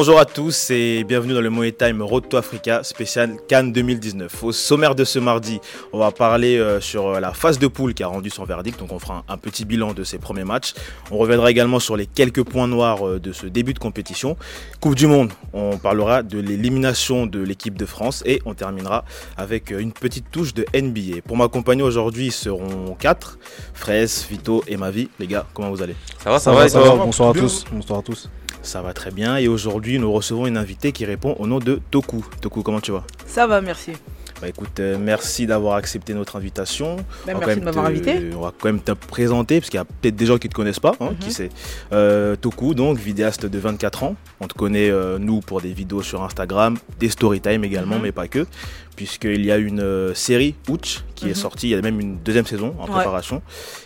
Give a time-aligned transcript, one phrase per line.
[0.00, 4.44] Bonjour à tous et bienvenue dans le Muay Time Road to Africa spécial Cannes 2019.
[4.44, 5.60] Au sommaire de ce mardi,
[5.92, 8.80] on va parler euh, sur euh, la phase de poule qui a rendu son verdict,
[8.80, 10.72] donc on fera un, petit bilan de ses premiers matchs.
[11.10, 14.38] On reviendra également sur les quelques points noirs euh, de ce début de compétition.
[14.80, 19.04] Coupe du Monde, on parlera de l'élimination de l'équipe de France et on terminera
[19.36, 21.20] avec une petite touche de NBA.
[21.26, 23.38] Pour m'accompagner aujourd'hui, seront quatre,
[23.74, 25.10] Fraise, Vito et Mavi.
[25.18, 25.94] Les gars, comment vous allez?
[26.24, 27.66] Ça va, ça, va, ça va, Bonsoir à tous.
[27.70, 28.30] Bonsoir à tous.
[28.62, 31.80] Ça va très bien et aujourd'hui nous recevons une invitée qui répond au nom de
[31.90, 32.24] Toku.
[32.40, 33.04] Toku, comment tu vas?
[33.26, 33.92] Ça va, merci.
[34.40, 36.96] Bah écoute, euh, merci d'avoir accepté notre invitation.
[37.26, 38.30] Bah, merci de m'avoir invité.
[38.34, 40.50] On va quand même te présenter, parce qu'il y a peut-être des gens qui ne
[40.50, 41.32] te connaissent pas, hein, qui mhm.
[41.32, 41.50] c'est.
[41.92, 44.16] Euh, Toku, donc vidéaste de 24 ans.
[44.40, 48.02] On te connaît, euh, nous, pour des vidéos sur Instagram, des storytime également, mhm.
[48.02, 48.46] mais pas que
[48.96, 51.34] puisqu'il y a une euh, série Ouch qui est mhm.
[51.34, 53.42] sortie, il y a même une deuxième saison en préparation,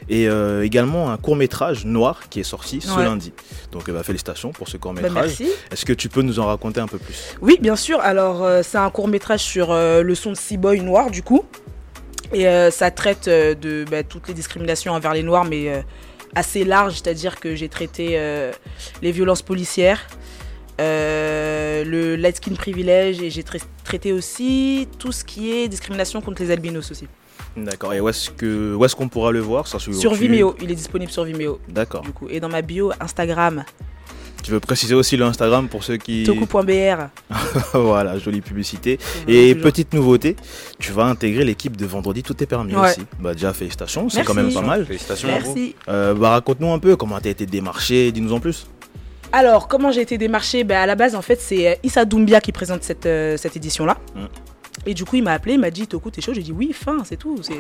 [0.09, 3.33] et euh, également un court métrage noir qui est sorti ce lundi.
[3.73, 5.41] Donc bah, félicitations pour ce court bah, métrage.
[5.71, 7.37] Est-ce que tu peux nous en raconter un peu plus?
[7.41, 8.01] Oui, bien sûr.
[8.01, 11.45] Alors euh, c'est un court métrage sur le son de Sea Boy noir du coup,
[12.33, 15.85] et ça traite de bah, toutes les discriminations envers les noirs, mais
[16.35, 18.19] assez large, c'est-à-dire que j'ai traité
[19.03, 20.07] les violences policières.
[21.83, 26.51] Le light skin privilège et j'ai traité aussi tout ce qui est discrimination contre les
[26.51, 27.09] albinos aussi.
[27.57, 27.95] D'accord.
[27.95, 30.57] Et où est-ce que où est-ce qu'on pourra le voir ça, sur, sur Vimeo.
[30.61, 31.61] Il est disponible sur Vimeo.
[31.69, 32.03] D'accord.
[32.03, 33.65] Du coup, et dans ma bio Instagram.
[34.43, 36.25] Tu veux préciser aussi le Instagram pour ceux qui.
[36.25, 37.07] Toku.br.
[37.73, 38.99] voilà, jolie publicité.
[39.27, 40.37] Et petite nouveauté,
[40.79, 43.01] tu vas intégrer l'équipe de Vendredi Tout est permis aussi.
[43.19, 44.85] Bah, déjà, félicitations, c'est quand même pas mal.
[44.85, 45.75] Félicitations Merci.
[45.89, 48.67] Euh, bah, raconte-nous un peu comment tu as été démarché, dis-nous en plus.
[49.37, 52.41] Alors, comment j'ai été démarché ben, À la base, en fait, c'est euh, Issa Doumbia
[52.41, 53.97] qui présente cette, euh, édition-là.
[54.15, 54.27] Mm.
[54.87, 56.35] Et du coup, il m'a appelé, il m'a dit Toku, t'es chaud?
[56.35, 57.41] J'ai dit oui, fin, c'est tout.
[57.43, 57.55] C'est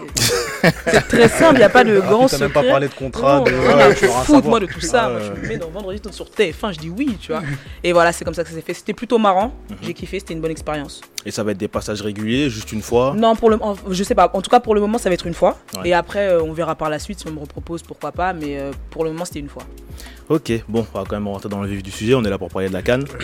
[1.09, 2.45] très simple, il n'y a pas de ah, grand secret.
[2.45, 3.41] même pas parlé de contrat.
[3.41, 3.51] de...
[3.51, 5.11] je suis fou moi de tout ça.
[5.21, 7.43] je me mets dans vendredi sur TF1, je dis oui, tu vois.
[7.83, 8.75] Et voilà, c'est comme ça que ça s'est fait.
[8.75, 9.77] C'était plutôt marrant, mhm.
[9.83, 11.01] j'ai kiffé, c'était une bonne expérience.
[11.27, 13.15] Et ça va être des passages réguliers, juste une fois?
[13.17, 13.59] Non, pour le,
[13.91, 14.31] je sais pas.
[14.35, 15.59] En tout cas, pour le moment, ça va être une fois.
[15.85, 18.35] Et après, euh, on verra par la suite si on me repropose, pourquoi pas.
[18.35, 18.59] Mais
[18.91, 19.63] pour le moment, c'était une fois.
[20.31, 22.15] Ok, bon, on va quand même rentrer dans le vif du sujet.
[22.15, 23.05] On est là pour parler de la Cannes.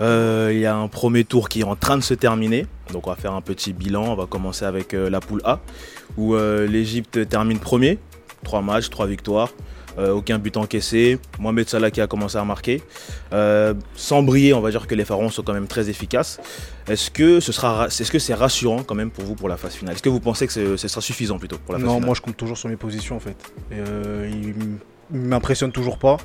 [0.00, 2.66] Euh, il y a un premier tour qui est en train de se terminer.
[2.92, 4.04] Donc, on va faire un petit bilan.
[4.04, 5.60] On va commencer avec euh, la poule A,
[6.16, 7.98] où euh, l'Egypte termine premier.
[8.42, 9.50] Trois matchs, trois victoires.
[9.98, 11.18] aucun but encaissé.
[11.38, 12.82] Mohamed Salah qui a commencé à marquer.
[13.96, 16.40] sans briller, on va dire que les Pharaons sont quand même très efficaces.
[16.86, 19.72] Est-ce que ce sera, est-ce que c'est rassurant quand même pour vous pour la phase
[19.72, 19.94] finale?
[19.94, 22.00] Est-ce que vous pensez que ce sera suffisant plutôt pour la phase non, finale?
[22.02, 23.36] Non, moi je compte toujours sur mes positions en fait.
[23.72, 23.78] Et,
[24.30, 24.54] il
[25.10, 26.18] m'impressionne toujours pas.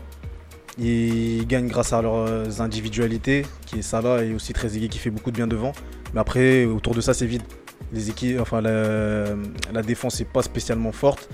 [0.77, 5.31] Ils gagnent grâce à leurs individualités, qui est Salah et aussi Trezeguet qui fait beaucoup
[5.31, 5.73] de bien devant.
[6.13, 7.43] Mais après, autour de ça, c'est vide.
[7.91, 11.29] Les équipes, enfin, la, défense n'est pas spécialement forte.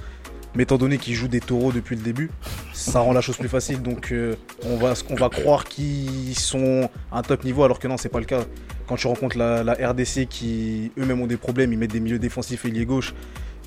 [0.56, 2.32] Mais étant donné qu'ils jouent des taureaux depuis le début,
[2.74, 3.82] ça rend la chose plus facile.
[3.82, 4.96] Donc euh, on, va,
[5.30, 8.46] croire qu'ils sont à un top niveau alors que non, c'est pas le cas.
[8.88, 12.20] Quand tu rencontres la, la RDC qui eux-mêmes ont des problèmes, ils mettent des milieux
[12.20, 13.14] défensifs et liés gauche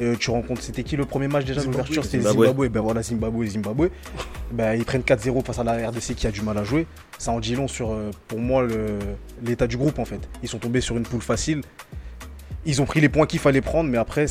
[0.00, 2.68] euh, tu rencontres, c'était qui le premier match déjà d'ouverture C'était Zimbabwe.
[2.68, 3.90] Ben voilà, Zimbabwe, Zimbabwe.
[4.52, 6.86] Ben, ils prennent 4-0 face à la RDC qui a du mal à jouer.
[7.18, 8.66] Ça en dit long sur, euh, pour moi,
[9.42, 10.20] l'état du groupe en fait.
[10.42, 11.62] Ils sont tombés sur une poule facile.
[12.64, 14.26] Ils ont pris les points qu'il fallait prendre, mais après,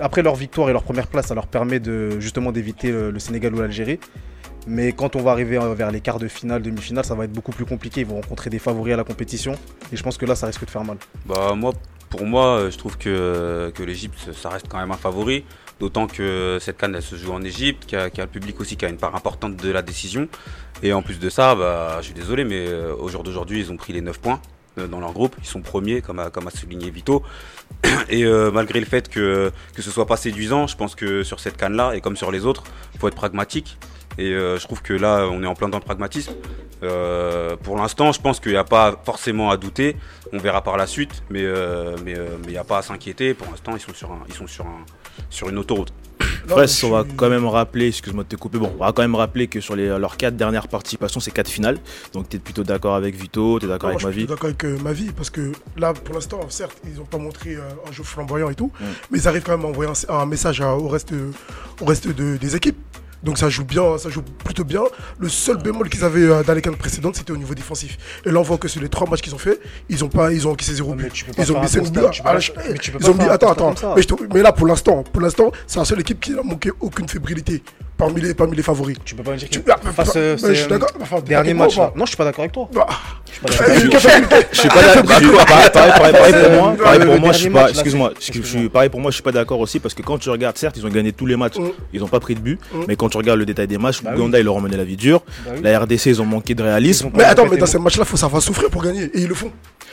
[0.00, 3.18] après leur victoire et leur première place, ça leur permet de justement d'éviter le, le
[3.18, 3.98] Sénégal ou l'Algérie.
[4.66, 7.32] Mais quand on va arriver euh, vers les quarts de finale, demi-finale, ça va être
[7.32, 8.02] beaucoup plus compliqué.
[8.02, 9.54] Ils vont rencontrer des favoris à la compétition.
[9.92, 10.98] Et je pense que là, ça risque de faire mal.
[11.26, 11.72] Bah, moi,
[12.12, 15.44] pour moi, euh, je trouve que, que l'Égypte, ça reste quand même un favori.
[15.80, 18.76] D'autant que cette canne, elle se joue en Égypte, qu'il y, a le public aussi
[18.76, 20.28] qui a une part importante de la décision.
[20.82, 23.72] Et en plus de ça, bah, je suis désolé, mais euh, au jour d'aujourd'hui, ils
[23.72, 24.40] ont pris les 9 points
[24.78, 25.34] euh, dans leur groupe.
[25.40, 27.22] Ils sont premiers, comme a, comme a souligné Vito.
[28.10, 31.56] Et malgré le fait que, que ce soit pas séduisant, je pense que sur cette
[31.56, 33.78] canne-là, et comme sur les autres, il faut être pragmatique.
[34.18, 36.34] Et je trouve que là, on est en plein dans le pragmatisme.
[36.82, 39.96] Euh, pour l'instant, je pense qu'il n'y a pas forcément à douter.
[40.32, 43.34] On verra par la suite, mais euh, mais euh, il n'y a pas à s'inquiéter.
[43.34, 44.66] Pour l'instant, ils sont sur ils sont sur
[45.30, 45.92] sur une autoroute.
[46.48, 49.14] Bref, on va quand même rappeler, excuse-moi de te couper, bon, on va quand même
[49.14, 51.78] rappeler que sur les, leurs quatre dernières participations, c'est quatre finales.
[52.12, 54.50] Donc tu es plutôt d'accord avec Vito, tu es d'accord avec Mavi Je suis d'accord
[54.50, 58.02] avec ma vie parce que là, pour l'instant, certes, ils n'ont pas montré un jeu
[58.02, 58.84] flamboyant et tout, mm.
[59.12, 61.12] mais ils arrivent quand même à envoyer un, message au reste,
[61.80, 62.78] au reste des équipes.
[63.22, 64.82] Donc ça joue bien, ça joue plutôt bien.
[65.18, 67.96] Le seul bémol qu'ils avaient euh, dans les cannes précédentes, c'était au niveau défensif.
[68.24, 70.32] Et là, on voit que sur les trois matchs qu'ils ont fait, ils ont pas,
[70.32, 71.24] ils ont encaissé zéro but.
[71.38, 72.22] Ils ont mis zéro but.
[73.00, 73.74] Ils ont mis, attends, attends.
[74.34, 77.62] Mais, là, pour l'instant, pour l'instant, c'est la seule équipe qui n'a manqué aucune fébrilité.
[78.06, 78.96] Parmi les, parmi les favoris.
[79.04, 80.88] Tu peux pas me dire que Tu- face, euh, bah, je suis c'est, d'accord.
[81.00, 81.76] euh, dernier match.
[81.76, 82.68] Non, je suis pas d'accord avec toi.
[82.72, 82.86] Bah,
[83.28, 84.00] Je suis pas d'accord avec toi.
[84.00, 85.04] qu'a fait- Je suis pas d'accord.
[85.46, 86.72] Pareil, pour moi.
[86.72, 87.70] Le Pareil pour dernier moi, je suis pas.
[87.70, 88.12] Excuse-moi.
[88.18, 89.10] c'est- Je suis pareil pour moi.
[89.10, 91.26] Je suis pas d'accord aussi parce que quand tu regardes, certes, ils ont gagné tous
[91.26, 91.58] les matchs.
[91.58, 91.68] Mm.
[91.92, 92.58] Ils ont pas pris de but.
[92.72, 92.80] Mm.
[92.88, 94.84] Mais quand tu regardes le détail des matchs, Bah Uganda, ils leur ont mené la
[94.84, 95.22] vie dure.
[95.44, 95.60] Bah oui.
[95.62, 97.10] La RDC, ils ont manqué de réalisme.
[97.14, 99.04] Mais attends, mais dans ces matchs-là, faut savoir souffrir pour gagner.
[99.14, 99.50] Et ils le font.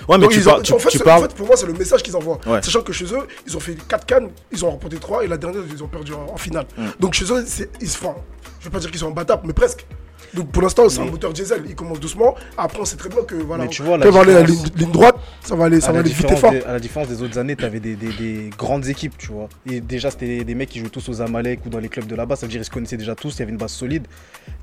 [0.07, 1.48] Ouais, mais Donc, tu ils ont- tu- en, fait, tu c'est- parles- en fait, pour
[1.48, 2.40] moi, c'est le message qu'ils envoient.
[2.46, 2.62] Ouais.
[2.62, 5.38] Sachant que chez eux, ils ont fait 4 cannes, ils ont remporté 3 et la
[5.38, 6.66] dernière, ils ont perdu en, en finale.
[6.78, 6.86] Mm.
[7.00, 7.46] Donc chez eux,
[7.81, 8.16] ils se font.
[8.60, 9.86] Je vais pas dire qu'ils sont imbattables, mais presque.
[10.34, 11.64] Donc pour l'instant, c'est un moteur diesel.
[11.68, 12.36] Il commence doucement.
[12.58, 14.64] Après, on sait très bien que voilà, Mais tu vois, la aller à la ligne,
[14.92, 16.52] droite, ça va aller, ça à va la, aller vite et fort.
[16.52, 19.28] des, à la différence des autres années, tu avais des, des- des grandes équipes, tu
[19.31, 19.48] vois.
[19.70, 22.06] Et déjà, c'était des, des mecs qui jouaient tous aux Amalek ou dans les clubs
[22.08, 22.36] de là-bas.
[22.36, 24.06] Ça veut dire qu'ils se connaissaient déjà tous, il y avait une base solide.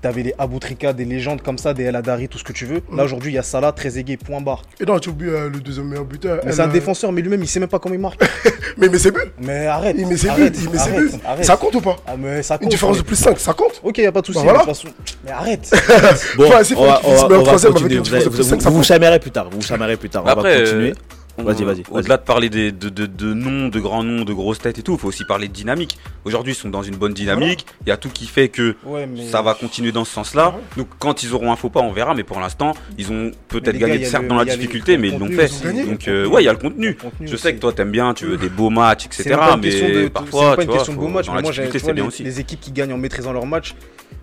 [0.03, 2.67] Tu avais les Aboutrika, des légendes comme ça, des El Hadari, tout ce que tu
[2.67, 2.83] veux.
[2.93, 3.07] Là, Mm.
[3.07, 4.63] aujourd'hui, il y a Salah, Trezeguet, point barre.
[4.81, 6.41] Et non, tu oublies euh, le deuxième meilleur buteur.
[6.45, 8.21] Mais c'est un euh, défenseur, mais lui-même, il sait même pas comment il marque.
[8.79, 9.21] Mais il met ses buts.
[9.41, 9.97] Mais arrête.
[9.99, 10.33] Il met ses buts.
[10.33, 11.19] arrête, Il met ses arrête, buts.
[11.25, 11.45] arrête.
[11.47, 11.97] Ça compte ou pas?
[12.07, 14.27] Ah, mais ça Une différence de plus 5, ça compte Ok, y a pas de
[14.27, 14.39] souci.
[14.39, 15.55] Bah mais voilà.
[15.57, 16.27] Arrête.
[16.37, 17.99] Bon, Enfin, on va, on va- on va continuer.
[17.99, 19.49] Vous, allez- vous- plus tard.
[19.51, 20.23] Vous chamaillerez plus tard.
[20.25, 20.95] On Après, va continuer.
[21.39, 24.33] on- Vas-y, vas-y, Au-delà de parler des, de, de- de noms, de grands noms, de
[24.33, 25.99] grosses têtes et tout, il faut aussi parler de dynamique.
[26.25, 27.67] Aujourd'hui, ils sont dans une bonne dynamique.
[27.85, 29.27] Il y a tout qui fait que Ouais, mais.
[29.27, 30.55] ça va continuer dans ce sens-là.
[30.79, 32.15] Donc, quand ils auront un faux pas, on verra.
[32.15, 35.19] Mais pour l'instant, ils ont peut-être gagné, certes, le- dans la les- difficulté, mais ils
[35.19, 35.51] l'ont fait.
[35.75, 35.87] Ils.
[35.91, 36.89] Donc, euh, ouais, il y a le contenu.
[36.89, 39.35] Le contenu Je sais que toi, t'aimes bien, tu veux des beaux matchs, etc.
[39.37, 42.23] Pas mais c'est parfois, pas une question de moi, c'est bien les, aussi.
[42.23, 43.75] les équipes qui gagnent en maîtrisant leur match,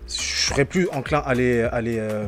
[0.08, 2.26] je serais plus enclin à les, à euh,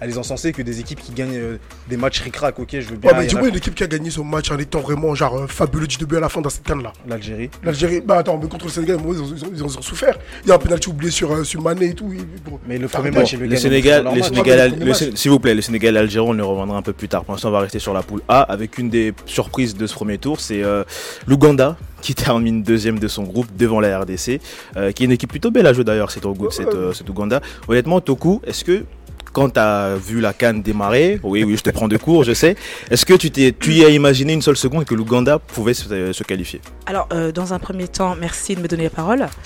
[0.00, 1.56] à les encenser que des équipes qui gagnent euh,
[1.88, 2.58] des matchs ric-rac.
[2.58, 3.10] Ok, je veux bien.
[3.10, 5.46] Ouais, mais dis-moi une équipe qui a gagné son match en étant vraiment genre euh,
[5.46, 6.92] fabuleux du début à la fin dans cette canne là.
[7.06, 7.50] L'Algérie.
[7.62, 10.16] L'Algérie, bah attends, mais contre le Sénégal, ils, ont, ils ont- ils ont souffert.
[10.44, 12.12] Il y a un penalty oublié sur, euh, sur Mané et tout.
[12.12, 12.58] et- bon.
[12.66, 14.22] Mais le premier bon, match, il le Le Sénégal, le.
[14.22, 16.92] Sénégal, le le s'il vous plaît, le Sénégal et l'Algérie, on y reviendra un peu
[16.92, 17.24] plus tard.
[17.24, 19.94] Pour l'instant, on va rester sur la poule A avec une des surprises de ce
[19.94, 20.84] premier tour, c'est euh,
[21.26, 24.40] l'Ouganda qui termine deuxième de son groupe devant la RDC,
[24.76, 27.08] euh, qui est une équipe plutôt belle à jouer d'ailleurs, c'est Togo- cette, euh, cette
[27.10, 27.40] Ouganda.
[27.68, 28.84] Honnêtement, Toku, est-ce que
[29.32, 32.32] quand tu as vu la canne démarrer, oui, oui, je te prends de court, je
[32.32, 32.56] sais,
[32.90, 36.12] est-ce que tu, t'es, tu y as imaginé une seule seconde que l'Ouganda pouvait se,
[36.12, 36.60] se qualifier?
[36.86, 39.26] Alors, euh, dans un premier temps, merci de me donner la parole.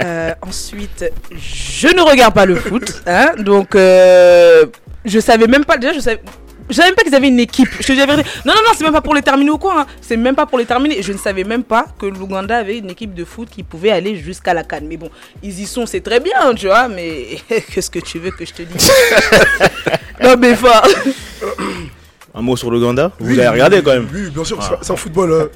[0.00, 4.64] Euh, ensuite, je ne regarde pas le foot, hein, donc euh,
[5.04, 5.76] je savais même pas.
[5.76, 6.20] Déjà, je savais.
[6.68, 7.68] Je savais même pas qu'ils avaient une équipe.
[7.80, 8.28] Je te dis la vérité.
[8.44, 9.80] Non, non, non, c'est même pas pour les terminer ou quoi.
[9.80, 9.86] hein.
[10.00, 11.02] C'est même pas pour les terminer.
[11.02, 14.16] Je ne savais même pas que l'Ouganda avait une équipe de foot qui pouvait aller
[14.16, 14.86] jusqu'à la canne.
[14.88, 15.10] Mais bon,
[15.42, 16.88] ils y sont, c'est très bien, tu vois.
[16.88, 17.38] Mais
[17.72, 18.90] qu'est-ce que tu veux que je te dise?
[20.20, 20.82] Non, mais fort.
[22.34, 23.12] Un mot sur l'Ouganda?
[23.18, 24.64] Vous Oui, avez regardé quand même Oui, bien sûr, Ah.
[24.80, 25.30] c'est- c'est un football.
[25.32, 25.46] euh,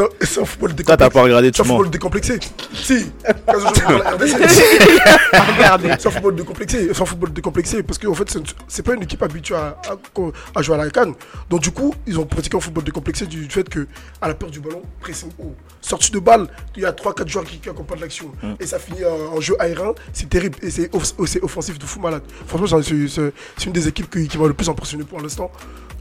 [0.75, 0.97] décomplexé.
[0.97, 2.41] t'as pas regardé tout un le monde football décomplexé.
[2.75, 3.13] Si.
[3.47, 4.35] Quand je joue à la RDC,
[5.57, 5.91] Regardez.
[5.91, 6.91] Un football décomplexé.
[6.91, 8.37] Un football décomplexé parce qu'en fait,
[8.69, 11.15] c'est pas une équipe habituée à, à- à jouer à la canne.
[11.51, 13.87] Donc, du coup, ils ont pratiqué un football décomplexé du fait que,
[14.21, 15.55] à la peur du ballon, pressing haut.
[15.81, 18.33] Sortie de balle, il y a 3-4 joueurs qui, qui accompagnent l'action.
[18.61, 19.93] Et ça finit euh, en jeu aérien.
[20.13, 20.59] C'est terrible.
[20.63, 22.23] Et c'est off- c'est offensif de fou malade.
[22.47, 25.51] Franchement, c'est- une des équipes qui, qui m'a le plus impressionné pour l'instant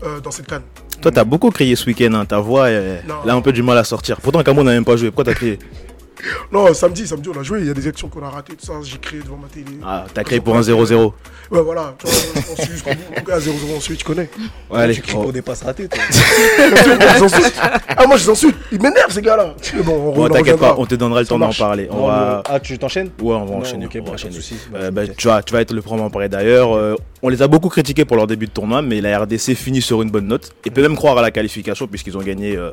[0.04, 0.64] euh, dans cette canne.
[1.02, 2.26] Toi, t'as beaucoup crié ce week-end, hein.
[2.26, 4.20] ta voix, elle a un peu du mal à sortir.
[4.22, 5.10] Pourtant, Cameroun n'a même pas joué.
[5.10, 5.60] Pourquoi t'as crié?
[6.52, 7.60] Non, samedi, samedi, on a joué.
[7.60, 8.74] Il y a des actions qu'on a ratées, tout ça.
[8.82, 9.78] J'ai créé devant ma télé.
[9.86, 11.14] Ah, t'as crié pour un 0-0.
[11.52, 11.94] Ouais, voilà.
[12.00, 12.98] Tu vois, on suit jusqu'au bout.
[13.16, 14.28] Mon gars, 0-0, on suit, tu connais.
[14.72, 16.02] Ouais, allez, Tu cries on- pour des passes ratées, toi.
[17.96, 18.58] Ah, moi, je les insulte.
[18.72, 19.54] Ils m'énervent, ces gars-là.
[19.76, 21.88] Mais bon, on, Bon, t'inquiète pas, on te donnera le temps d'en parler.
[21.92, 22.42] On va...
[22.50, 23.12] Ah, tu t'enchaînes?
[23.22, 23.86] Ouais, on va Non, enchaîner.
[23.86, 24.38] ok, on va enchaîner.
[24.76, 25.16] Euh, bah, ok.
[25.18, 26.98] tu, vas, tu vas être le premier à en parler d'ailleurs.
[27.18, 29.82] Euh, on les a beaucoup critiqués pour leur début de tournoi, mais la RDC finit
[29.82, 32.72] sur une bonne note et peut même croire à la qualification puisqu'ils ont gagné euh,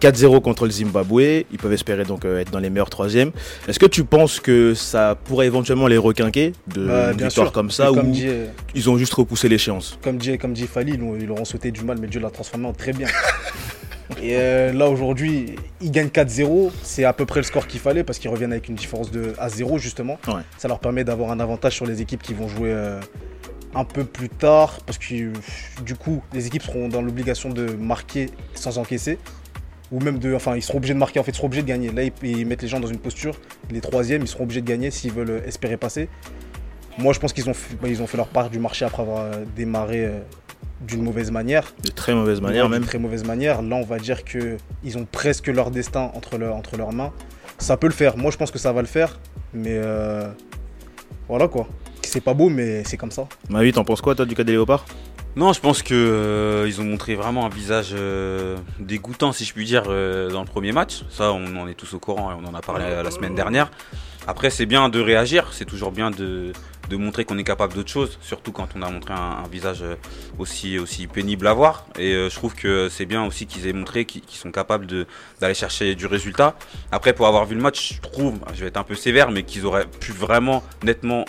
[0.00, 1.44] 4-0 contre le Zimbabwe.
[1.50, 3.32] Ils peuvent espérer donc euh, être dans les meilleurs troisièmes.
[3.68, 7.70] Est-ce que tu penses que ça pourrait éventuellement les requinquer de Bah, une victoire comme
[7.70, 11.40] ça ou euh, ils ont juste repoussé l'échéance comme dit, comme dit Fali, ils, leur
[11.40, 13.08] ont sauté du mal, mais Dieu l'a transformé en très bien.
[14.22, 18.04] Et euh, là aujourd'hui, ils gagnent 4-0, c'est à peu près le score qu'il fallait
[18.04, 20.18] parce qu'ils reviennent avec une différence de à 0 justement.
[20.28, 20.42] Ouais.
[20.58, 23.00] Ça leur permet d'avoir un avantage sur les équipes qui vont jouer euh,
[23.74, 25.32] un peu plus tard parce que
[25.82, 29.18] du coup, les équipes seront dans l'obligation de marquer sans encaisser.
[29.90, 30.34] Ou même de.
[30.34, 31.90] Enfin, ils seront obligés de marquer, en fait, ils seront obligés de gagner.
[31.92, 33.34] Là, ils, ils mettent les gens dans une posture.
[33.70, 36.08] Les troisièmes, ils seront obligés de gagner s'ils veulent espérer passer.
[36.98, 39.02] Moi, je pense qu'ils ont, fait- bah, ils ont fait leur part du marché après
[39.02, 40.20] avoir euh, démarré euh,
[40.80, 41.74] d'une mauvaise manière.
[41.84, 42.80] De très mauvaise manière Ouais, même.
[42.80, 43.60] d'une très mauvaise manière.
[43.60, 47.12] Là, on va dire que ils ont presque leur destin entre, leur- entre leurs mains.
[47.58, 48.16] Ça peut le faire.
[48.16, 49.20] Moi, je pense que ça va le faire.
[49.52, 50.26] Mais euh,
[51.28, 51.68] voilà quoi.
[52.02, 53.26] C'est pas beau, mais c'est comme ça.
[53.48, 54.84] Ma vie, t'en penses quoi toi du cas des léopards?
[55.34, 59.54] Non, je pense que euh, ils ont montré vraiment un visage euh, dégoûtant, si je
[59.54, 61.04] puis dire, euh, dans le premier match.
[61.10, 63.34] Ça, on en est tous au courant et on en a parlé euh, la semaine
[63.34, 63.70] dernière.
[64.26, 66.52] Après, c'est bien de réagir, c'est toujours bien de,
[66.90, 69.82] de montrer qu'on est capable d'autre chose, surtout quand on a montré un, visage
[70.38, 71.86] aussi, aussi pénible à voir.
[71.98, 74.86] Et euh, je trouve que c'est bien aussi qu'ils aient montré qu'ils sont capables
[75.40, 76.54] d'aller chercher du résultat.
[76.90, 79.42] Après, pour avoir vu le match, je trouve, je vais être un peu sévère, mais
[79.42, 81.24] qu'ils auraient pu vraiment nettement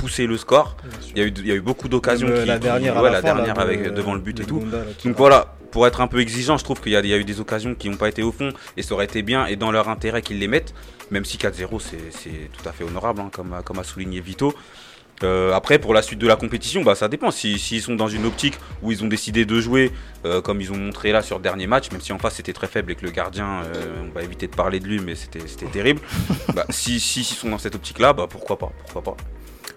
[0.00, 0.76] pousser le score.
[1.14, 2.28] Il y, a eu, il y a eu beaucoup d'occasions.
[2.28, 4.62] La dernière, la, dernière avec, devant le but et tout.
[5.04, 7.74] Donc voilà, pour être un peu exigeant, je trouve qu'il y, a eu des occasions
[7.74, 10.22] qui n'ont pas été au fond et ça aurait été bien et dans leur intérêt
[10.22, 10.74] qu'ils les mettent,
[11.10, 14.54] même si 4-0 c'est tout à fait honorable, hein, comme, comme a souligné Vito.
[15.22, 17.30] Euh, après, pour la suite de la compétition, bah, ça dépend.
[17.30, 19.92] S'ils sont dans une optique où ils ont décidé de jouer,
[20.24, 22.52] euh, comme ils ont montré là sur le dernier match, même si en face c'était
[22.52, 25.14] très faible et que le gardien, euh, on va éviter de parler de lui, mais
[25.14, 25.40] c'était
[25.70, 26.00] terrible.
[26.54, 29.16] bah, si, si, ils sont dans cette optique-là, bah, pourquoi pas, pourquoi pas.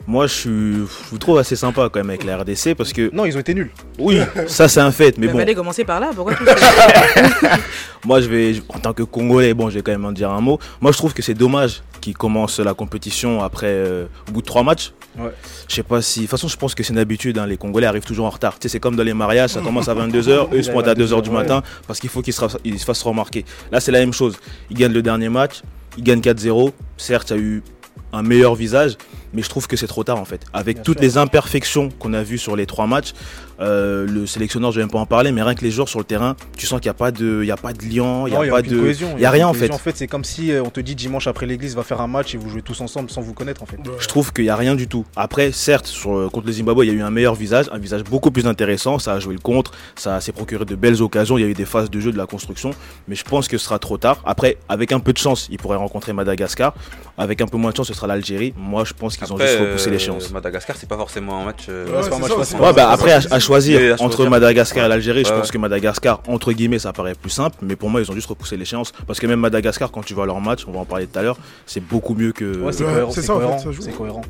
[0.07, 3.13] Moi, je, suis, je vous trouve assez sympa quand même avec la RDC parce que.
[3.13, 3.71] Non, ils ont été nuls.
[3.97, 5.17] Oui, ça c'est un fait.
[5.17, 5.39] Mais, bon.
[5.39, 6.11] Fallait commencer par là.
[6.15, 6.33] Pourquoi
[8.05, 10.41] Moi, je vais, en tant que Congolais, bon, je vais quand même en dire un
[10.41, 10.59] mot.
[10.81, 14.45] Moi, je trouve que c'est dommage qu'ils commencent la compétition après, euh, au bout de
[14.45, 14.91] trois matchs.
[15.17, 15.31] Ouais.
[15.69, 16.19] Je sais pas si.
[16.19, 17.37] De toute façon, je pense que c'est une habitude.
[17.37, 18.59] Hein, les Congolais arrivent toujours en retard.
[18.59, 20.87] Tu sais, c'est comme dans les mariages, ça commence à 22h, eux ils se pointent
[20.87, 23.45] à 2h du matin parce qu'il faut qu'ils se, se fassent remarquer.
[23.71, 24.35] Là, c'est la même chose.
[24.69, 25.61] Ils gagnent le dernier match,
[25.97, 26.71] ils gagnent 4-0.
[26.97, 27.63] Certes, il y a eu
[28.11, 28.97] un meilleur visage,
[29.33, 30.45] mais je trouve que c'est trop tard en fait.
[30.53, 33.13] Avec toutes les imperfections qu'on a vues sur les trois matchs,
[33.59, 35.99] euh, le sélectionneur, je vais même pas en parler, mais rien que les joueurs sur
[35.99, 38.31] le terrain, tu sens qu'il n'y a pas de, il a pas de lien, il
[38.31, 39.71] n'y a, pas de, cohésion, il y a, rien en fait.
[39.71, 42.07] En fait, c'est comme si euh, on te dit dimanche après l'église va faire un
[42.07, 43.77] match et vous jouez tous ensemble sans vous connaître en fait.
[43.99, 45.05] Je trouve qu'il n'y a rien du tout.
[45.15, 47.77] Après, certes, sur, euh, contre le Zimbabwe, il y a eu un meilleur visage, un
[47.77, 48.99] visage beaucoup plus intéressant.
[48.99, 51.37] Ça a joué le contre, ça s'est procuré de belles occasions.
[51.37, 52.71] Il y a eu des phases de jeu de la construction,
[53.07, 54.21] mais je pense que ce sera trop tard.
[54.25, 56.73] Après, avec un peu de chance, il pourrait rencontrer Madagascar.
[57.15, 58.55] Avec un peu moins de chance, ce sera l'Algérie.
[58.57, 60.31] Moi, je pense qu'ils ont juste repoussé l'échéance.
[60.31, 61.67] Madagascar, c'est pas forcément un match.
[61.67, 66.79] ouais, bah, après, à, choisir entre Madagascar et l'Algérie, je pense que Madagascar, entre guillemets,
[66.79, 68.91] ça paraît plus simple, mais pour moi, ils ont juste repoussé l'échéance.
[69.07, 71.21] Parce que même Madagascar, quand tu vois leur match, on va en parler tout à
[71.21, 72.59] l'heure, c'est beaucoup mieux que.
[72.61, 73.11] Ouais, c'est cohérent.
[73.11, 74.21] C'est cohérent.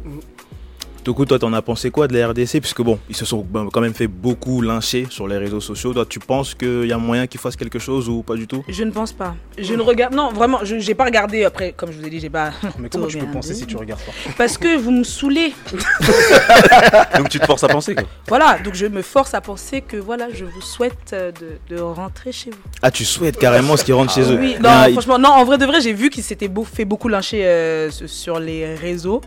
[1.03, 3.81] Toku, toi, t'en as pensé quoi de la RDC Puisque bon, ils se sont quand
[3.81, 5.93] même fait beaucoup lyncher sur les réseaux sociaux.
[5.93, 8.63] Toi, tu penses qu'il y a moyen qu'ils fassent quelque chose ou pas du tout?
[8.69, 9.35] Je ne pense pas.
[9.57, 10.13] Je ne regarde.
[10.13, 11.43] Non, vraiment, je n'ai pas regardé.
[11.43, 12.51] Après, comme je vous ai dit, j'ai pas.
[12.79, 14.13] Mais comment tu peux penser si tu regardes pas?
[14.37, 15.53] Parce que vous me saoulez.
[17.17, 18.05] donc tu te forces à penser quoi.
[18.27, 21.31] Voilà, donc je me force à penser que voilà, je vous souhaite euh,
[21.69, 22.57] de, rentrer chez vous.
[22.81, 24.37] Ah, tu souhaites carrément ce qu'ils rentrent chez eux?
[24.39, 27.45] Oui, non, franchement, non, en vrai de vrai, j'ai vu qu'ils s'étaient fait beaucoup lyncher
[27.45, 29.21] euh, sur les réseaux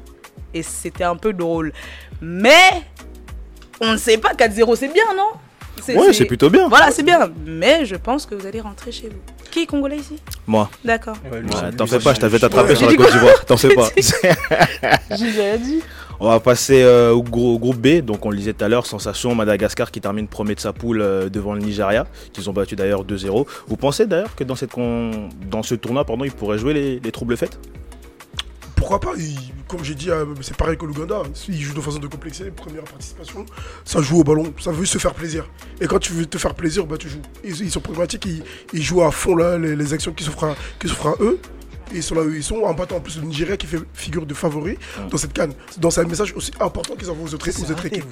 [0.56, 1.72] et c'était un peu drôle.
[2.20, 2.82] Mais
[3.80, 5.32] on ne sait pas, 4-0 c'est bien, non?
[5.88, 6.68] Ouais, c'est plutôt bien.
[6.68, 7.30] Voilà, c'est bien.
[7.44, 9.50] Mais je pense que vous allez rentrer chez vous.
[9.50, 10.16] Qui est congolais ici?
[10.46, 10.70] Moi.
[10.84, 11.16] D'accord.
[11.76, 13.44] T'en fais pas, je t'avais attrapé sur la Côte d'Ivoire.
[13.44, 13.88] T'en fais pas.
[15.16, 15.82] J'ai rien dit.
[16.18, 18.00] On va passer euh, au, groupe B.
[18.00, 21.02] Donc, on le disait tout à l'heure, sensation Madagascar qui termine premier de sa poule
[21.02, 23.46] euh, devant le Nigeria, qu'ils ont battu d'ailleurs 2-0.
[23.68, 27.12] Vous pensez d'ailleurs que dans, cette dans ce tournoi, pardon, ils pourraient jouer les, les
[27.12, 27.58] troubles faites
[28.76, 29.14] pourquoi pas
[29.66, 31.23] Comme j'ai dit, euh, c'est pareil que l'Ouganda.
[31.49, 33.45] Ils jouent de façon de complexer, première participation,
[33.85, 35.49] ça joue au ballon, ça veut se faire plaisir.
[35.80, 37.23] Et quand tu veux te faire plaisir, bah, tu joues.
[37.42, 38.28] Ils, sont pragmatiques,
[38.73, 41.40] ils, jouent à fond les, actions qui s'offrent à, eux
[41.95, 44.26] ils sont là où ils sont, en battant en plus le Nigeria qui fait figure
[44.26, 44.78] de favori
[45.11, 45.52] dans cette canne.
[45.90, 48.05] C'est un message aussi important qu'ils envoient aux autres, aux équipes.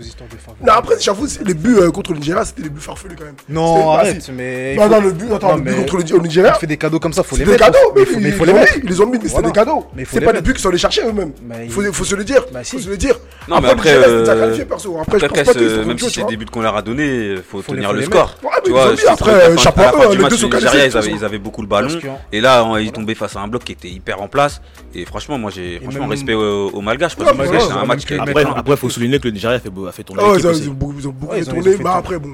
[0.63, 3.35] non, après, j'avoue, les buts euh, contre le Nigeria, c'était des buts farfelus quand même.
[3.49, 4.77] Non, arrête, mais.
[4.77, 6.53] Non, non, le but, attends, le but contre le Nigeria.
[6.53, 7.59] Tu fais des cadeaux comme ça, faut les mettre.
[7.59, 8.77] des cadeaux, mais il faut les mettre.
[8.83, 9.87] Ils les ont mis, mais c'était des cadeaux.
[10.11, 11.33] C'est pas des buts qui sont allés chercher eux-mêmes.
[11.65, 12.45] Il faut se le dire.
[12.65, 13.19] Faut se le dire.
[13.49, 13.95] Non, mais après.
[13.95, 15.85] Après, je pense pas.
[15.85, 18.37] Même si c'est des buts qu'on leur a donnés, il faut tenir le score.
[18.65, 20.51] Tu vois, après, chapeau les deux sont.
[21.15, 21.99] Ils avaient beaucoup le ballon.
[22.33, 24.61] Et là, ils tombaient face à un bloc qui était hyper en place.
[24.95, 27.17] Et franchement, moi j'ai franchement respect aux, Malgaches.
[27.17, 30.05] Parce que c'est un match qui Après, il faut souligner que le Nigeria a fait,
[30.05, 30.23] tourner.
[30.39, 32.33] Ils ont beaucoup tourné, mais après, bon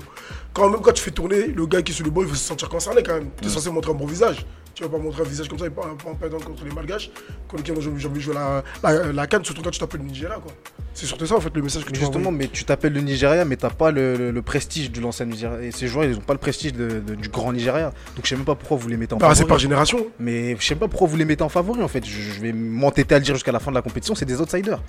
[0.53, 2.35] quand même quand tu fais tourner, le gars qui est sur le banc, il faut
[2.35, 3.29] se sentir concerné quand même.
[3.41, 4.45] Tu es censé montrer un bon visage.
[4.75, 7.11] Tu vas pas montrer un visage comme ça et pas, en perdant contre les malgaches,
[7.49, 10.07] contre qui j'ai envie de jouer la, la, la, canne, surtout quand tu t'appelles le
[10.07, 10.37] Nigeria.
[10.37, 10.53] quoi.
[10.95, 13.45] C'est surtout ça en fait le message que tu Justement, mais tu t'appelles le Nigeria,
[13.45, 15.63] mais t'as pas le, le, prestige de l'ancien Nigeria.
[15.63, 17.93] Et ces joueurs, ils ont pas le prestige de, du grand Nigeria.
[18.17, 19.37] Donc je sais même pas pourquoi vous les mettez en favori.
[19.37, 20.07] C'est par génération.
[20.19, 22.05] Mais je sais pas pourquoi vous les mettez en favori en fait.
[22.05, 24.41] Je, je vais m'entêter à le dire jusqu'à la fin de la compétition, c'est des
[24.41, 24.81] outsiders.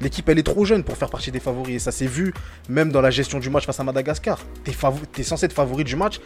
[0.00, 1.74] L'équipe, elle est trop jeune pour faire partie des favoris.
[1.74, 2.32] Et ça s'est vu
[2.68, 4.38] même dans la gestion du match face à Madagascar.
[4.64, 4.72] T'es,
[5.18, 6.20] es censé être favori du match.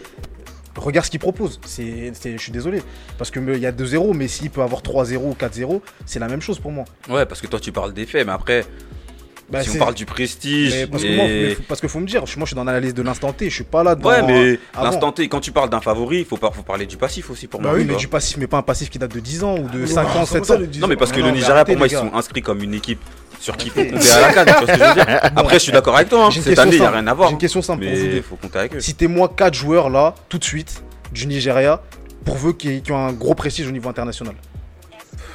[0.76, 1.60] Regarde ce qu'il propose.
[1.66, 2.82] C'est, je suis désolé.
[3.18, 6.40] Parce qu'il y a 2-0, mais s'il peut avoir 3-0 ou 4-0, c'est la même
[6.40, 6.84] chose pour moi.
[7.08, 8.64] Ouais, parce que toi, tu parles des faits, mais après.
[9.50, 10.86] Bah, si on parle du prestige.
[10.88, 13.64] parce, qu'il faut me dire, moi je suis dans l'analyse de l'instant T, je suis
[13.64, 14.08] pas là dedans.
[14.08, 17.28] Ouais, mais l'instant T, quand tu parles d'un favori, il faut, faut parler du passif
[17.28, 17.78] aussi pour bah moi.
[17.78, 19.84] Oui, mais du passif, mais pas un passif qui date de 10 ans ou de
[19.84, 20.58] 5 ans, 7 ans.
[20.80, 23.00] Non, mais parce que le Nigeria, pour moi, ils sont inscrits comme une équipe
[23.42, 24.46] sur qui il faut compter à la canne.
[24.46, 26.26] Tu vois ce que je veux dire Après, je suis d'accord avec toi.
[26.26, 26.30] Hein.
[26.30, 27.28] Cette année, il n'y a rien à voir.
[27.28, 28.80] J'ai une question simple mais il faut compter avec eux.
[28.80, 30.82] Citez-moi 4 joueurs là, tout de suite,
[31.12, 31.82] du Nigeria,
[32.24, 34.34] pour vous qui, ont un gros prestige au niveau international.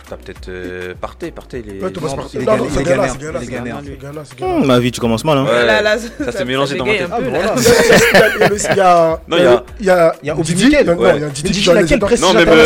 [0.09, 1.81] T'as peut-être euh, Partey, Partey, les.
[1.81, 3.49] Ouais, non, c'est Ghana, c'est Ghana, c'est.
[3.49, 4.23] Ghana, Ghana.
[4.41, 5.37] Hum, ma vie, tu commences mal.
[5.39, 5.45] Hein.
[5.45, 5.65] Ouais.
[5.65, 7.09] Là, là, s'est mélangé dans ma tête.
[7.11, 7.17] Ah.
[7.19, 10.29] Il y a- il y a- Non, il y a- il y a il y
[10.29, 10.85] a Obi Didi, Mikel.
[10.85, 12.65] non, il y a Didi Didi, qui joue à laquelle les précise Non, la euh,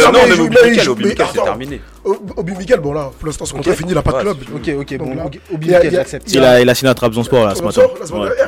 [1.33, 1.81] c'est terminé.
[2.03, 4.37] Obi Mikel, bon là, pour l'instant, son contrat fini, il n'a pas de club.
[4.55, 6.31] Ok, ok, bon, Donc là, Obi- Obi il y a- Mikel, il y a- j'accepte.
[6.33, 7.81] Il a, il a signé à Trabzonspor là ce matin.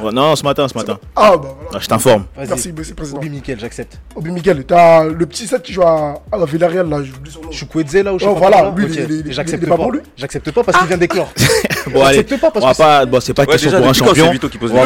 [0.04, 0.98] La Non, ce matin, ce matin.
[1.16, 1.56] Ah, bah voilà.
[1.74, 2.26] Ah, je t'informe.
[2.38, 3.18] Merci, monsieur le président.
[3.20, 4.00] Obi Mikel, j'accepte.
[4.16, 7.06] Obi Mikel, t'as le petit set qui joue à, à Villarreal, là, là ou
[7.52, 7.68] je sais
[8.30, 9.84] Oh, pas voilà, lui, il il il J'accepte pas pas.
[9.84, 11.32] bon, lui J'accepte pas parce qu'il vient d'éclore.
[11.92, 12.20] Bon, allez.
[12.20, 14.32] J'accepte pas On parce va que pas, bon, c'est pas Ouais, question pour un champion.
[14.32, 14.86] Vito qui pose On va.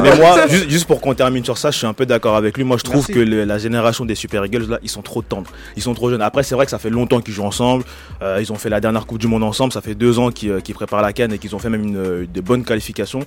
[0.00, 2.56] Mais moi, juste, juste pour qu'on termine sur ça, je suis un peu d'accord avec
[2.56, 2.62] lui.
[2.62, 5.50] Moi, je trouve que la génération des Super Eagles, là, ils sont trop tendres.
[5.76, 6.22] Ils sont trop jeunes.
[6.22, 7.82] Après, c'est vrai que ça fait longtemps qu'ils jouent ensemble.
[8.22, 9.72] Euh, ils ont fait la dernière Coupe du Monde ensemble.
[9.72, 11.96] Ça fait deux ans qu'ils euh, préparent la canne et qu'ils ont fait même une,
[11.96, 13.20] euh, de bonnes qualifications.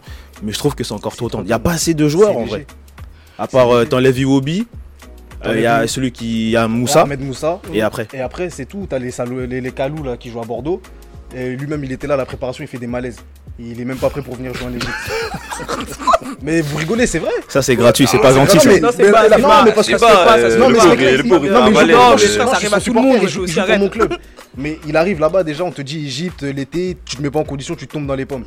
[0.43, 1.43] Mais je trouve que c'est encore trop tendre.
[1.43, 2.65] Il n'y a pas assez de joueurs en vrai.
[3.37, 4.65] À part euh, t'enlèves Iwobi,
[5.53, 6.45] il y a celui qui.
[6.45, 7.01] Il y a Moussa.
[7.01, 7.59] Ahmed Moussa.
[7.73, 8.07] Et après.
[8.13, 8.87] Et après, c'est tout.
[8.89, 9.11] T'as les,
[9.47, 10.81] les, les Kalou là qui jouent à Bordeaux.
[11.35, 13.17] Et lui-même, il était là à la préparation, il fait des malaises.
[13.59, 14.89] Il est même pas prêt pour venir jouer en Égypte.
[16.41, 17.31] mais vous rigolez, c'est vrai.
[17.47, 18.05] Ça, c'est gratuit.
[18.07, 18.57] C'est pas gentil.
[18.65, 20.77] mais- Non, c'est mais- pas- non, mais parce je que c'est pas, euh, non, mais
[20.77, 23.79] non, mais euh, ça, arrive à tout le monde, je joue aussi, arrête.
[23.79, 24.13] mon club.
[24.57, 27.43] Mais il arrive là-bas, déjà, on te dit Égypte, l'été, tu te mets pas en
[27.43, 28.45] condition, tu tombes dans les pommes.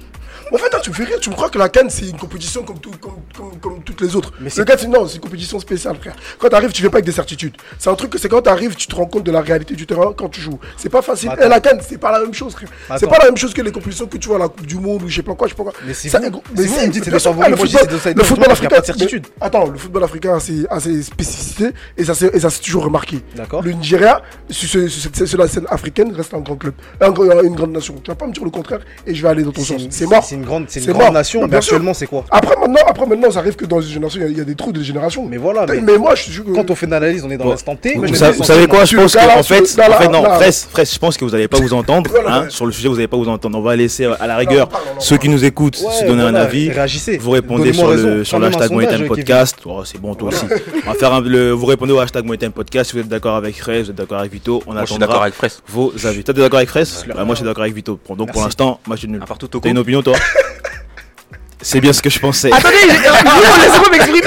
[0.52, 2.16] En fait, toi, tu me fais rire, tu me crois que la Cannes c'est une
[2.16, 4.32] compétition comme, tout, comme, comme, comme toutes les autres.
[4.40, 6.14] Mais le Cannes, c'est- non, c'est une compétition spéciale, frère.
[6.38, 7.54] Quand tu arrives, tu fais pas avec des certitudes.
[7.78, 9.74] C'est un truc que c'est quand tu arrives, tu te rends compte de la réalité
[9.74, 10.58] du terrain quand tu joues.
[10.76, 11.30] C'est pas facile.
[11.30, 11.42] Attends.
[11.44, 12.68] Et la Cannes, c'est pas la même chose, frère.
[12.98, 14.76] C'est pas la même chose que les compétitions que tu vois à la Coupe du
[14.76, 15.72] Monde ou je sais pas quoi, je sais pas quoi.
[15.86, 16.24] Mais c'est Ça- vous-
[16.56, 18.80] mais c'est vous, vous me dites c'est des favoris, le football- le football pas africain.
[18.80, 19.26] de certitude.
[19.40, 22.30] mais- Attends, le football africain a ses, a ses spécificités et ça, s'est-
[22.62, 23.20] toujours remarqué.
[23.36, 23.62] D'accord.
[23.62, 27.12] Le Nigeria, sur la scène africaine, reste un grand club, un
[27.42, 27.94] une grande nation.
[28.02, 29.82] Tu vas pas me dire le contraire et je vais aller dans ton sens.
[29.90, 30.24] C'est mort.
[30.24, 31.12] C'est une grande, c'est une grande mort.
[31.12, 31.72] nation, Bah, mais bien sûr.
[31.74, 34.26] actuellement, c'est quoi Après maintenant, après maintenant, ça arrive que dans une génération, il y
[34.26, 35.26] a- il y, a des trous de génération.
[35.28, 36.50] Mais voilà, mais, mais moi, je suis sûr que.
[36.52, 37.94] quand on fait une analyse, on est dans Bon, l'instant T.
[37.94, 40.24] Vous, mais vous je savez, quoi Je pense qu'en fait, en fait, non.
[40.24, 42.10] Fraisse, je pense que vous n'allez pas vous entendre.
[42.18, 42.50] Voilà, hein, ouais.
[42.50, 43.58] sur le sujet, vous n'allez pas vous entendre.
[43.58, 46.70] On va laisser à la rigueur ceux qui nous écoutent se donner un avis.
[46.70, 47.18] Réagissez.
[47.18, 48.68] Vous répondez sur le, sur l'hashtag.
[49.08, 49.56] Podcast.
[49.64, 50.44] Oh, c'est bon, toi aussi.
[50.86, 52.90] On va faire un- le, vous répondez au hashtag Moetem Podcast.
[52.90, 54.62] Si vous êtes d'accord avec Fraisse, vous êtes d'accord avec Vito.
[54.66, 56.25] On Moi, je suis d'accord attendra vos avis.
[56.25, 57.14] Toi, t'es d'accord avec Fraisse Ouais.
[57.14, 57.99] Bah, Moi, je suis d'accord avec Vito.
[58.09, 59.21] Bon, donc, pour l'instant, moi, je suis nul.
[59.26, 60.16] Partout T'as une opinion, toi
[61.61, 62.52] C'est bien ce que je pensais.
[62.52, 64.21] Attendez, laissez-moi m'exprimer.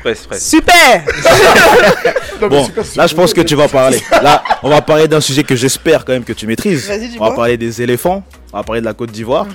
[0.00, 0.48] Fraisse, Fraisse.
[0.48, 1.04] Super.
[2.48, 2.66] Bon,
[2.96, 4.00] là, je pense que tu vas parler.
[4.22, 6.88] Là, on va parler d'un sujet que j'espère quand même que tu maîtrises.
[6.88, 8.22] Vas-y, On va parler des éléphants.
[8.50, 9.46] On va parler de la Côte d'Ivoire.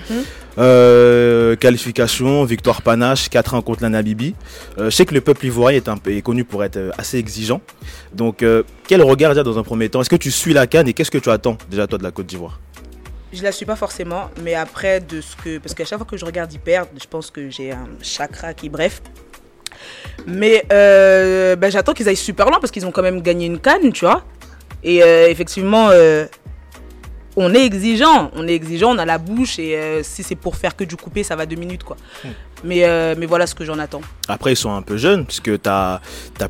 [0.58, 4.36] Euh, qualification, victoire panache, 4-1 contre la Namibie.
[4.78, 7.18] Euh, je sais que le peuple ivoirien est, un est connu pour être euh, assez
[7.18, 7.62] exigeant.
[8.14, 10.02] Donc, euh, quel regard déjà dans un premier temps?
[10.02, 12.12] Est-ce que tu suis la canne et qu'est-ce que tu attends déjà toi de la
[12.12, 12.60] Côte d'Ivoire?
[13.34, 16.16] Je la suis pas forcément, mais après de ce que parce qu'à chaque fois que
[16.16, 19.02] je regarde ils perdent, je pense que j'ai un chakra qui bref.
[20.26, 23.92] Mais ben, j'attends qu'ils aillent super loin parce qu'ils ont quand même gagné une canne,
[23.92, 24.24] tu vois.
[24.86, 25.90] Et effectivement,
[27.36, 30.56] on est exigeant, on est exigeant, on a la bouche et euh, si c'est pour
[30.56, 31.98] faire que du coupé, ça va deux minutes quoi.
[32.64, 34.02] Mais euh, mais voilà ce que j'en attends.
[34.28, 36.00] Après, ils sont un peu jeunes, puisque tu as,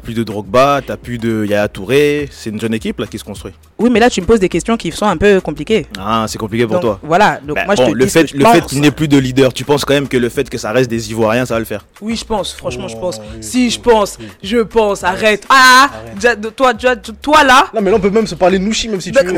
[0.01, 2.29] plus de Drogba, tu plus de Yaya Touré.
[2.31, 3.51] C'est une jeune équipe là qui se construit.
[3.79, 5.87] Oui, mais là tu me poses des questions qui sont un peu compliquées.
[5.99, 6.99] Ah, c'est compliqué pour Donc, toi.
[7.03, 8.69] Voilà, donc moi bon, je te le dis ce fait, que je le fait pense.
[8.69, 10.89] qu'il n'ait plus de leader, tu penses quand même que le fait que ça reste
[10.89, 11.85] des Ivoiriens, ça va le faire?
[12.01, 13.19] Oui, je pense, franchement, je Oh, pense.
[13.19, 14.27] oui, si, oui, je pense, oui.
[14.43, 15.45] je pense, arrête.
[15.49, 15.89] Ah,
[16.23, 16.55] Arrête.
[16.55, 19.01] toi, toi, toi là, Non, mais là, on peut même se parler de Nouchi, même
[19.01, 19.33] si tu veux.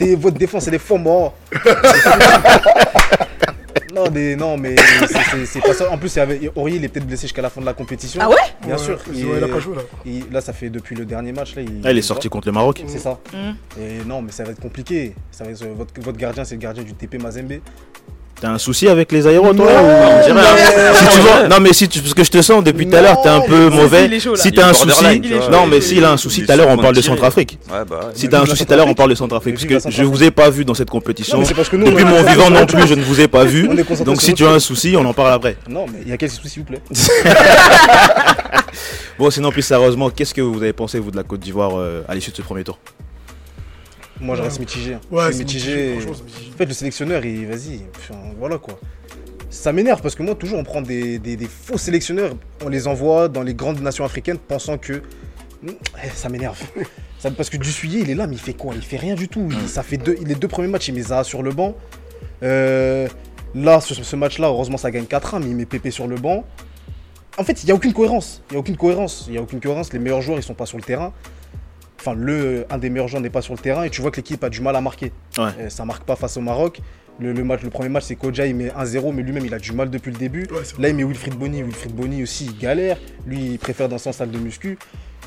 [0.00, 1.34] Votre défense, c'est des faux morts.
[3.94, 4.74] non, des, non, mais
[5.46, 5.90] c'est- pas ça.
[5.90, 6.18] En plus,
[6.56, 8.20] Aurier, il est peut-être blessé jusqu'à la fin de la compétition.
[8.22, 8.98] Ah ouais Bien Ouais, sûr.
[9.12, 9.82] Il, il a pas joué là.
[10.04, 11.54] il- là, ça fait depuis le dernier match.
[11.54, 12.82] Là, il, Ah, il est sorti contre le Maroc.
[12.88, 13.20] C'est ça.
[13.32, 13.80] Mm.
[13.80, 15.14] Et non, mais ça va être compliqué.
[15.30, 17.60] Ça va être- votre, votre gardien, c'est le gardien du TP Mazembe.
[18.44, 21.48] T'as un souci avec les aéros, toi Non, ou- on dirait, mais- Si tu vois-
[21.48, 23.38] Non, mais si tu, parce que je te sens depuis tout à l'heure, t'es un
[23.38, 24.20] Non, peu mauvais.
[24.20, 24.36] chaud.
[24.36, 26.94] Si t'as un souci, non, mais s'il a un souci, tout à l'heure on parle
[26.94, 27.00] de.
[27.00, 27.58] Centrafrique.
[27.72, 28.12] Ouais, bah ouais.
[28.14, 29.54] Si t'as un souci, tout à l'heure on parle de Centrafrique.
[29.66, 31.38] Parce que je vous ai pas vu dans cette compétition.
[31.38, 33.28] Non, mais c'est parce que nous, Depuis mon vivant non plus, je ne vous ai
[33.28, 33.66] pas vu.
[34.04, 35.56] Donc si tu as un souci, on en parle après.
[35.66, 36.82] Non, mais il y a quel souci, s'il vous plaît
[39.18, 42.02] Bon, sinon, plus sérieusement, qu'est-ce que vous avez pensé, vous, de la Côte d'Ivoire euh,
[42.08, 42.78] à l'issue de ce premier tour?
[44.24, 44.96] Moi, je reste mitigé.
[45.10, 45.98] Ouais, je c'est suis mitigé.
[46.54, 48.78] En fait, le sélectionneur, il, vas-y, enfin, voilà quoi.
[49.50, 52.32] Ça m'énerve parce que moi, toujours, on prend des, des- des faux sélectionneurs,
[52.64, 54.94] on les envoie dans les grandes nations africaines pensant que.
[55.62, 55.68] Hmm,
[56.04, 56.60] eh, Ça m'énerve.
[57.18, 58.74] Ça- parce que Dussuyer, il est là, mais il fait quoi?
[58.74, 59.48] Il fait rien du tout.
[59.50, 61.74] Il- ça fait deux, les deux premiers matchs, il met Zaha sur le banc.
[62.42, 63.08] Euh,
[63.54, 66.44] là, ce match-là, heureusement, ça gagne 4-1, mais il met Pépé sur le banc.
[67.38, 68.42] En fait, il n'y a aucune cohérence.
[68.50, 69.26] Il n'y a aucune cohérence.
[69.28, 69.92] Il y a aucune cohérence.
[69.92, 71.12] Les meilleurs joueurs, ils sont pas sur le terrain.
[72.06, 74.16] Enfin, le, un des meilleurs joueurs n'est pas sur le terrain et tu vois que
[74.16, 75.10] l'équipe a du mal à marquer.
[75.38, 75.44] Ouais.
[75.58, 76.80] Euh, ça marque pas face au Maroc.
[77.18, 79.58] Le, le match, le premier match, c'est Koja, il met 1-0, mais lui-même, il a
[79.58, 80.46] du mal depuis le début.
[80.50, 81.62] Ouais, Là, il met Wilfried Bonny.
[81.62, 82.98] Wilfried Bonny aussi, il galère.
[83.26, 84.76] Lui, il préfère dans son salle de muscu.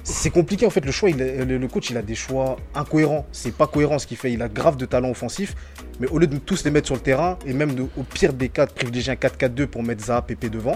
[0.03, 0.85] C'est compliqué en fait.
[0.85, 3.25] Le choix, il a- le, coach, il a des choix incohérents.
[3.31, 4.31] C'est pas cohérent ce qu'il fait.
[4.31, 5.55] Il a grave de talent offensif,
[5.99, 8.33] mais au lieu de tous les mettre sur le terrain et même de- au pire
[8.33, 10.75] des cas, de privilégier un 4-4-2 pour mettre Zaha, Pépé devant.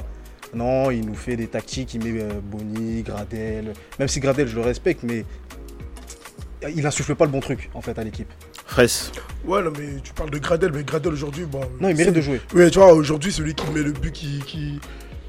[0.53, 1.93] Non, il nous fait des tactiques.
[1.93, 3.71] Il met euh, Boni, Gradel.
[3.99, 5.23] Même si Gradel, je le respecte, mais
[6.75, 8.29] il insuffle pas le bon truc en fait à l'équipe.
[8.65, 9.11] Fraisse.
[9.45, 11.61] Ouais, non, mais tu parles de Gradel, mais Gradel aujourd'hui, bon.
[11.79, 12.41] Non, il mérite c'est- de jouer.
[12.53, 14.79] Oui, tu vois, aujourd'hui, celui qui met le but qui, qui,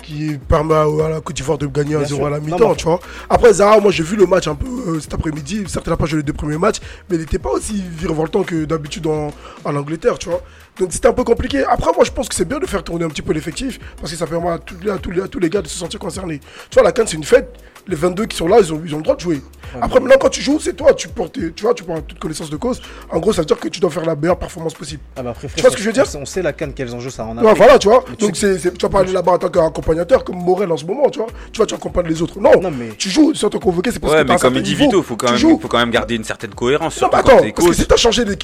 [0.02, 2.26] qui permet à, à la Côte d'Ivoire de gagner Bien 1-0 sûr.
[2.26, 3.00] à la mi-temps, mais- tu vois.
[3.30, 5.64] Après, Zara, moi, j'ai vu le match un peu euh, cet après-midi.
[5.68, 8.42] Certes, il n'a pas joué les deux premiers matchs, mais il n'était pas aussi virevoltant
[8.42, 9.32] que d'habitude en,
[9.64, 10.42] en Angleterre, tu vois.
[10.78, 11.64] Donc, c'était un peu compliqué.
[11.64, 14.10] Après, moi, je pense que c'est bien de faire tourner un petit peu l'effectif parce
[14.12, 15.78] que ça permet à tous, les, à, tous les, à tous les gars de se
[15.78, 16.38] sentir concernés.
[16.70, 17.52] Tu vois, la Cannes, c'est une fête.
[17.88, 19.40] Les 22 qui sont là, ils ont, ils ont le droit de jouer.
[19.80, 22.18] Après, maintenant, quand tu joues, c'est toi, tu portes, tes- tu vois, tu prends toute
[22.18, 22.80] connaissance de cause.
[23.10, 25.00] En gros, ça veut dire que tu dois faire la meilleure performance possible.
[25.16, 27.10] Ah bah après, vois ce que je veux dire on sait- la canne quels enjeux
[27.10, 27.56] ça a en Ouais, Afrique.
[27.56, 28.04] voilà, tu vois.
[28.08, 30.70] Mais tu Donc, sais- c'est- tu vas pas aller là-bas en tant qu'accompagnateur comme Morel
[30.70, 31.28] en ce moment, tu vois.
[31.52, 32.38] Tu vois, tu accompagnes les autres.
[32.38, 34.34] Non, Non, mais- tu joues, si on t'a convoqué, c'est parce Ouais, que t'as mais
[34.34, 34.84] un comme certain il dit niveau.
[34.84, 35.58] Vito, faut quand, Tu même, joues.
[35.60, 37.00] faut quand même garder une certaine cohérence.
[37.00, 38.34] Non, mais quand attends, parce que si t'as changé, de-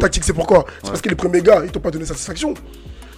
[0.00, 0.64] tactique, c'est pourquoi?
[0.82, 2.54] C'est parce que les premiers gars, ils t'ont pas donné satisfaction.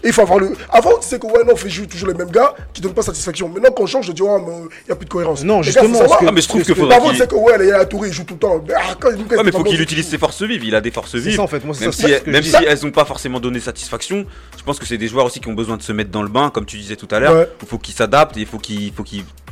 [0.05, 0.53] Il faut avoir le.
[0.71, 2.93] Avant, tu sais que ouais, non, on fait jouer toujours les mêmes gars qui donnent
[2.95, 3.49] pas satisfaction.
[3.49, 5.45] Maintenant, quand on change, je dis, oh, mais il n'y a plus de cohérence.
[5.45, 7.05] Non, Les gars, justement, parce que- Ah, mais je trouve parce qu'il que- faudrait Avant,
[7.07, 7.21] tu qu'il.
[7.23, 8.61] sais que ouais, les Yaya Touré, il joue tout le temps.
[8.67, 10.65] Mais, ah, quand, Ouais, mais faut qu'il utilise ses forces vives.
[10.65, 11.37] Il a des forces vives.
[11.37, 11.65] ça en fait.
[11.65, 14.27] Moi, c'est Même ça, si, que même si elles n'ont pas forcément donné satisfaction,
[14.59, 16.29] je pense que c'est des joueurs aussi qui ont besoin de se mettre dans le
[16.29, 17.35] bain, comme tu disais tout à l'heure.
[17.35, 17.49] Ouais.
[17.62, 18.93] Il faut qu'ils s'adaptent et il faut qu'ils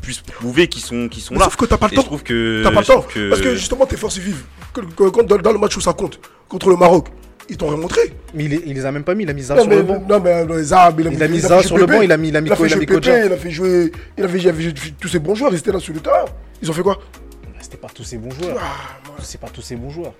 [0.02, 1.44] puissent prouver qu'ils sont, qu'ils sont là.
[1.44, 2.06] sauf que t'as pas le Et je temps.
[2.06, 2.62] trouve que.
[2.64, 3.04] T'as pas le temps.
[3.28, 4.42] Parce que justement, tes forces vives,
[4.74, 7.08] dans le match où ça compte, contre le Maroc,
[7.50, 8.00] ils t'ont rien montré.
[8.34, 9.24] Mais il, est- il les a même pas mis.
[9.24, 10.02] Il a mis Non, sur mais, le banc.
[10.08, 12.12] non, mais euh, les Arabes, il a, Il a mis jouer sur le banc, il
[12.12, 13.36] a mis- il a mis il a fait il a jouer mis Pépé, il a
[13.36, 15.80] fait jouer, il a fait, il a fait tous ces bons joueurs, ils étaient là
[15.80, 16.24] sur le terrain.
[16.62, 16.98] Ils ont fait quoi?
[17.60, 18.56] C'était pas tous ces bons joueurs.
[18.60, 20.14] Ah, C'est pas tous ces bons joueurs.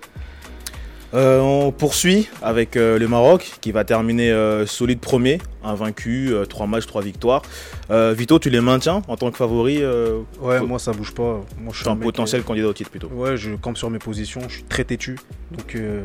[1.13, 6.67] Euh, on poursuit avec euh, le Maroc qui va terminer euh, solide premier, invaincu, 3
[6.67, 7.41] matchs, 3 victoires.
[7.89, 11.41] Euh, Vito, tu les maintiens en tant que favori euh, Ouais, moi ça bouge pas.
[11.59, 14.39] Moi je suis un potentiel candidat au titre plutôt Ouais, je campe sur mes positions.
[14.47, 15.17] Je suis très têtu.
[15.51, 16.01] Donc euh,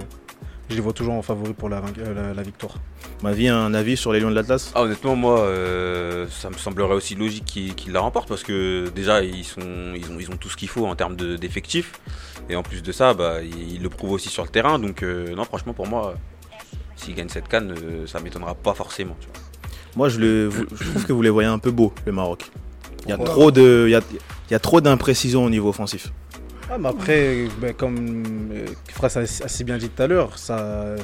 [0.68, 2.74] je les vois toujours en favori pour la, euh, la- la victoire.
[3.22, 4.72] Ma vie, un avis sur les Lions de l'Atlas?
[4.74, 7.44] Ah, honnêtement, moi, euh, ça me semblerait aussi logique
[7.76, 9.60] qu'ils la remportent parce que déjà, ils, sont,
[9.94, 11.92] ils, ont, ils ont tout ce qu'il faut en termes de- d'effectifs.
[12.48, 14.78] Et en plus de ça, bah, ils, ils le prouvent aussi sur le terrain.
[14.78, 16.14] Donc, euh, non, franchement, pour moi,
[16.96, 19.16] s'ils gagnent cette canne, euh, ça m'étonnera pas forcément.
[19.20, 19.36] tu vois.
[19.96, 22.50] Moi, je, le, je trouve que vous les voyez un peu beaux, le Maroc.
[23.04, 24.00] Il y a trop de, il y a,
[24.50, 26.12] il y a trop d'imprécisions au niveau offensif.
[26.70, 30.96] Ah, mais après, ben, comme euh, Fras a assez bien dit tout à l'heure, ça,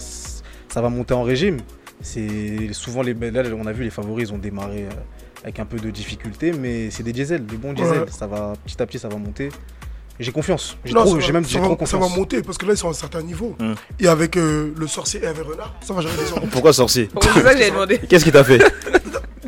[0.69, 1.59] ça va monter en régime.
[2.01, 4.91] C'est souvent les là, on a vu les favoris, ils ont démarré euh,
[5.45, 8.01] avec un peu de difficulté, mais c'est des diesels, des bons diesels.
[8.01, 8.07] Ouais.
[8.11, 9.51] Ça va petit à petit, ça va monter.
[10.19, 10.77] J'ai confiance.
[10.85, 10.95] J'ai
[11.33, 12.17] même ça va- trop Ça va confiance.
[12.17, 13.57] monter parce que là, ils sont à un certain niveau.
[13.59, 13.75] Hmm.
[13.99, 16.47] Et avec euh, le sorcier et avec Renard, ça va jamais descendre.
[16.51, 17.09] Pourquoi sorcier?
[17.21, 17.99] C'est ça que j'avais demandé?
[17.99, 18.59] Qu'est-ce qu'il t'a fait?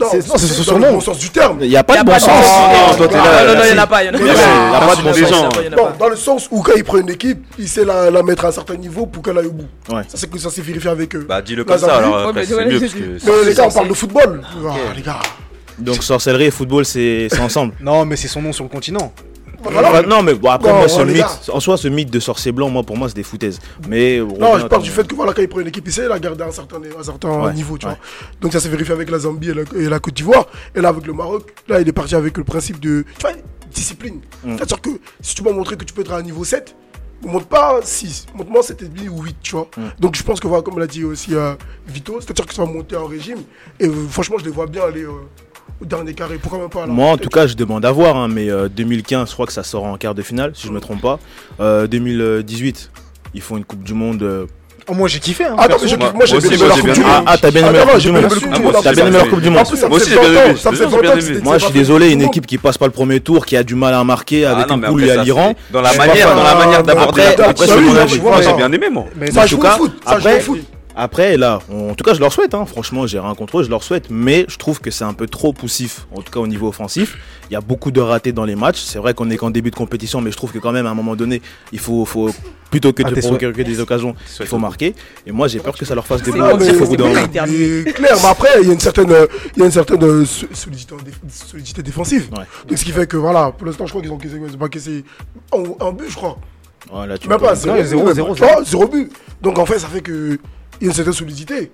[0.04, 0.86] Non, C'est- son dans surnom.
[0.86, 1.58] le bon sens du terme.
[1.62, 2.30] Il n'y a pas Y a de bon pas de sens.
[2.30, 3.00] bon sens.
[3.00, 4.02] Non, Non, il n'y en a pas.
[4.02, 4.96] Il y en a pas.
[4.96, 5.54] de bon sens.
[5.76, 8.44] Non, dans le sens où quand il prend une équipe, il sait la, la mettre
[8.44, 9.66] à un certain niveau pour qu'elle aille au bout.
[9.94, 10.02] Ouais.
[10.08, 11.26] Ça, c'est que ça s'est vérifié avec eux.
[11.28, 14.42] Bah, dis-le comme ça alors mais les gars, on parle de football.
[14.66, 15.20] Ah, les gars.
[15.78, 17.74] Donc sorcellerie et football, c'est c'est ensemble.
[17.80, 19.12] Non, mais c'est son nom sur le continent.
[19.66, 22.52] Enfin, non, mais bon, après, Non, moi, ce mythe, en soi, ce mythe de sorcier
[22.52, 23.58] blanc, moi, pour moi, c'est des foutaises.
[23.88, 25.92] Mais on Non, je parle du fait que voilà, quand il prend une équipe, il
[25.92, 27.92] sait la garder à un certain, un certain Ouais, niveau, tu ouais.
[27.92, 28.00] vois.
[28.40, 30.46] Donc ça s'est vérifié avec la Zambie et la, et la Côte d'Ivoire.
[30.74, 33.32] Et là, avec le Maroc, là, il est parti avec le principe de, tu vois,
[33.72, 34.20] discipline.
[34.44, 34.56] Mm.
[34.56, 36.74] C'est-à-dire que si tu m'as montré que tu peux être à un niveau 7,
[37.22, 39.68] monte pas 6, monte-moi 7,5 ou 8, tu vois.
[39.76, 39.82] Mm.
[39.98, 41.54] Donc je pense que voilà, comme l'a dit aussi euh,
[41.88, 43.38] Vito, c'est-à-dire que ça va monter en régime.
[43.80, 45.10] Et euh, franchement, je les vois bien aller euh,
[45.80, 46.38] dernier carré.
[46.40, 48.50] Pourquoi même pas à la Moi, en tout cas, je demande à voir, hein, mais
[48.50, 51.00] euh, 2015, je crois que ça sort en quart de finale, si je me trompe
[51.02, 51.18] pas.
[51.60, 52.90] Euh, 2018,
[53.34, 54.22] ils font une Coupe du Monde.
[54.22, 54.46] euh,
[54.86, 55.44] Oh, moi j'ai kiffé.
[55.44, 56.66] Hein, mais j'ai- moi- moi j'ai bien bien.
[56.66, 57.04] Monde.
[57.06, 58.20] Ah, ah, t'as bien aimé Attends, leur Coupe j'ai du bien
[58.60, 60.44] Monde Ah, T'as bien aimé leur Coupe du Monde Moi aussi, j'ai bien 20 ans,
[60.44, 60.56] aimé.
[60.58, 61.22] ça me Je fait te jure, 20 j'ai ans bien que aimé.
[61.22, 63.62] c'était- Moi, je suis désolé, une équipe qui passe pas le premier tour, qui a
[63.62, 65.54] du mal à marquer avec Ah non, une après, à l'Iran.
[65.72, 67.22] Dans la manière, dans la manière euh, d'aborder.
[67.22, 67.66] après-
[68.42, 69.06] j'ai bien aimé, moi.
[69.16, 69.92] Mais Ça en joue au foot.
[70.96, 72.66] Après- là, on- en tout cas, je leur souhaite, hein.
[72.66, 75.26] franchement, j'ai rien contre eux, je leur souhaite, mais je trouve que c'est un peu
[75.26, 77.18] trop poussif, en tout cas au niveau offensif.
[77.50, 78.80] Il y a beaucoup de ratés dans les matchs.
[78.80, 80.90] C'est vrai qu'on est qu'en début de compétition, mais je trouve que quand même, à
[80.90, 82.30] un moment donné, il faut, faut
[82.70, 84.94] plutôt que Ah, de provoquer que des occasions, il faut marquer.
[85.26, 86.38] Et moi, j'ai peur que ça leur fasse des C'est
[87.28, 87.82] termine.
[87.84, 89.26] Mais clair, mais après, il y a une certaine, euh,
[89.56, 92.28] il y a une certaine euh, so- solidité, en déf- solidité défensive.
[92.32, 92.44] Ouais.
[92.68, 95.04] Donc, ce qui fait que, voilà, pour l'instant, je crois qu'ils ont cassé
[95.52, 96.38] un, un but, je crois.
[96.90, 99.10] Voilà, tu Même pas, Non, zéro, zéro, but.
[99.40, 100.38] Donc, en fait, ça fait que
[100.80, 101.70] une certaine solidité.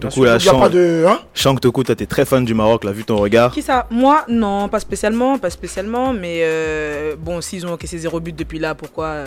[0.00, 1.04] Du coup, là, Il n'y a Chang, pas de.
[1.08, 1.20] Hein?
[1.32, 3.52] Chang toi, t'es très fan du Maroc, là, vu ton regard.
[3.52, 3.86] Qui ça?
[3.90, 8.58] Moi, non, pas spécialement, pas spécialement, mais euh, bon, s'ils ont encaissé zéro but depuis
[8.58, 9.24] là, pourquoi,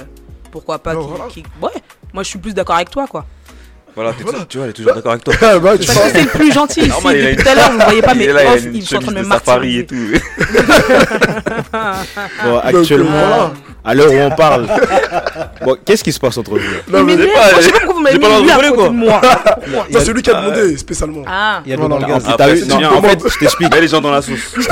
[0.52, 1.26] pourquoi pas Non, voilà.
[1.62, 1.82] Ouais,
[2.13, 3.26] moi je suis plus d'accord avec toi, quoi.
[3.95, 4.24] Voilà, tu
[4.58, 5.34] vois, elle est toujours d'accord avec toi.
[5.41, 6.08] Ah, bah, tu Parce vois.
[6.08, 6.89] que c'est le plus gentil ici.
[6.89, 9.12] Normal, Depuis tout à l'heure, vous ne voyez pas, mais off, ils sont en train
[9.13, 10.19] de me safari et martyriser.
[10.19, 10.19] tout.
[12.43, 13.54] Bon, actuellement, voilà.
[13.86, 14.65] À l'heure où on parle,
[15.63, 16.63] bon, qu'est-ce qui se passe entre vous là?
[16.91, 18.71] Non, mais pas- Moi, Je sais pas pourquoi vous m'avez mis lui à côté de
[18.71, 19.21] rigoler, moi.
[19.93, 21.21] ça, c'est lui qui a demandé spécialement.
[21.28, 21.62] Ah.
[21.65, 22.91] Il y a dans le Après, Non, bien.
[22.91, 23.71] en fait, je t'explique.
[23.74, 24.56] Mets les gens dans la sauce.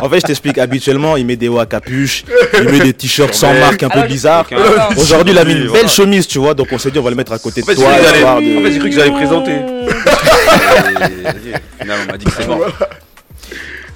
[0.00, 0.58] En fait, je t'explique.
[0.58, 2.24] Habituellement, il met des hauts à capuche,
[2.58, 4.46] il met des t-shirts sans marque un peu Alors, bizarres.
[4.96, 6.54] Aujourd'hui, il a mis une belle chemise, tu vois.
[6.54, 7.84] Donc, on s'est dit, on va le mettre à côté de toi.
[7.86, 9.52] en fait, j'ai cru que j'allais présenter.
[11.80, 12.66] Finalement, on m'a dit que c'est mort.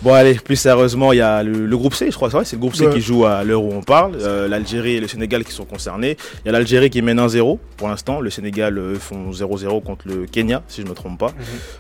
[0.03, 2.31] Bon, allez, plus sérieusement, il y a le, le groupe C, je crois.
[2.31, 2.93] C'est vrai, c'est le groupe C Ouais.
[2.95, 4.17] qui joue à l'heure où on parle.
[4.21, 6.17] Euh, L'Algérie et le Sénégal qui sont concernés.
[6.45, 8.21] Il y a l'Algérie qui mène 1-0 pour l'instant.
[8.21, 11.33] Le Sénégal euh, font 0-0 contre le Kenya, si je ne me trompe pas.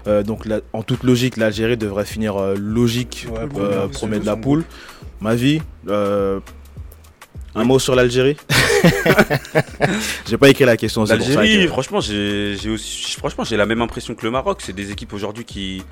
[0.08, 4.34] Euh, donc, en toute logique, l'Algérie devrait finir euh, logique Ouais, euh, premier, de la
[4.36, 4.64] poule.
[5.20, 6.40] Ma vie, euh,
[7.54, 8.36] un mot sur l'Algérie?
[10.28, 11.04] J'ai pas écrit la question.
[11.04, 14.58] L'Algérie, que- franchement, j'ai j'ai aussi, franchement, j'ai la même impression que le Maroc.
[14.62, 15.82] C'est des équipes aujourd'hui qui,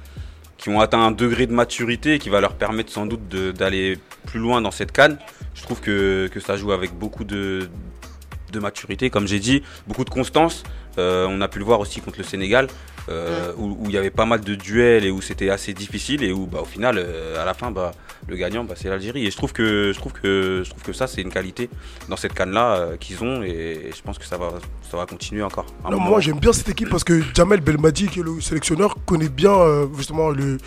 [0.66, 4.40] qui ont atteint un degré de maturité qui va leur permettre sans doute d'aller plus
[4.40, 5.16] loin dans cette canne.
[5.54, 7.70] Je trouve que, que ça joue avec beaucoup de,
[8.50, 10.64] de maturité, comme j'ai dit, beaucoup de constance.
[10.98, 12.66] Euh, on a pu le voir aussi contre le Sénégal,
[13.08, 16.22] euh, où où il y avait pas mal de duels et où c'était assez difficile
[16.22, 17.92] et où, bah, au final, euh, à la fin, bah,
[18.28, 19.26] le gagnant, bah, c'est l'Algérie.
[19.26, 21.68] Et je trouve que je trouve que je trouve que ça, c'est une qualité
[22.08, 24.52] dans cette canne là qu'ils ont et je pense que ça va
[24.90, 25.66] ça va continuer encore.
[25.84, 26.10] Non, moment.
[26.10, 29.52] moi j'aime bien cette équipe parce que Jamel Belmadi, qui est le sélectionneur, connaît bien
[29.52, 30.58] euh, justement le,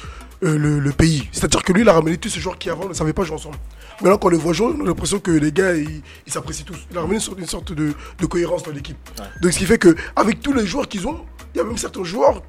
[0.43, 1.27] euh, le, le pays.
[1.31, 3.35] C'est-à-dire que lui, il a ramené tous ces joueurs qui avant ne savaient pas jouer
[3.35, 3.57] ensemble.
[4.01, 6.65] Maintenant, quand on les voit jouer, on a l'impression que les gars, ils ils s'apprécient
[6.65, 6.87] tous.
[6.91, 8.97] Il a ramené une sorte, une sorte de, de cohérence dans l'équipe.
[9.41, 11.19] Donc, ce qui fait que avec tous les joueurs qu'ils ont,
[11.53, 12.43] il y a même certains joueurs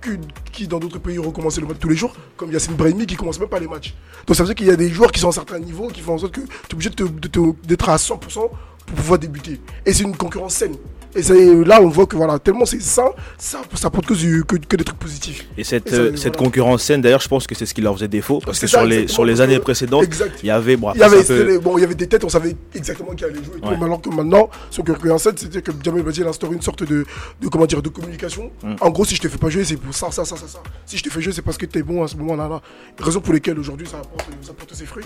[0.52, 3.40] qui, dans d'autres pays, recommençaient le match tous les jours, comme Yacine Brahimi, qui commence
[3.40, 3.94] même pas les matchs.
[4.26, 5.88] Donc, ça veut dire qu'il y a des joueurs qui sont à un certain niveau,
[5.88, 8.50] qui font en sorte que tu es obligé de te- de te- d'être à 100%
[8.86, 9.60] pour pouvoir débuter.
[9.86, 10.76] Et c'est une concurrence saine.
[11.16, 11.22] Et
[11.64, 14.76] là, on voit que voilà, tellement c'est sain, ça, ça apporte que, du- que, que
[14.76, 15.46] des trucs positifs.
[15.58, 16.16] Et cette, Et ça, euh, voilà.
[16.16, 18.40] cette concurrence saine, d'ailleurs, je pense que c'est ce qui leur faisait défaut.
[18.44, 20.06] Parce que ça, sur les, sur les années précédentes,
[20.42, 20.76] il y avait.
[20.76, 23.24] Bon, Il y, avait, peu- bon, il y avait des têtes, on savait exactement qui
[23.24, 23.56] allait jouer.
[23.56, 23.68] et tout.
[23.68, 23.84] Ouais.
[23.84, 27.04] Alors que maintenant, son concurrence saine, c'était que Jamel Badi a instauré une sorte de,
[27.40, 28.50] de, comment dire, de communication.
[28.62, 28.74] Mm.
[28.80, 30.62] En gros, si je te fais pas jouer, c'est pour ça, ça, ça, ça, ça.
[30.86, 32.48] Si je te fais jouer, c'est parce que tu es bon à ce moment-là.
[32.48, 32.60] Là.
[33.00, 35.04] Raison pour lesquelles aujourd'hui ça apporte, ça apporte ses fruits.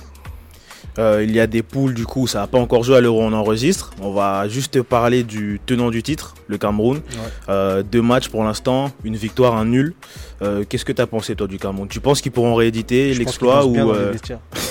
[0.99, 3.23] Euh, il y a des poules, du coup, ça n'a pas encore joué à l'euro,
[3.23, 3.91] on enregistre.
[4.01, 7.01] On va juste parler du tenant du titre, le Cameroun.
[7.49, 9.95] Euh, deux matchs pour l'instant, une victoire, un nul.
[10.43, 11.89] Euh, Qu'est-ce que tu as pensé, toi, du Cameroun?
[11.89, 14.13] Tu penses qu'ils pourront rééditer l'exploit ou euh.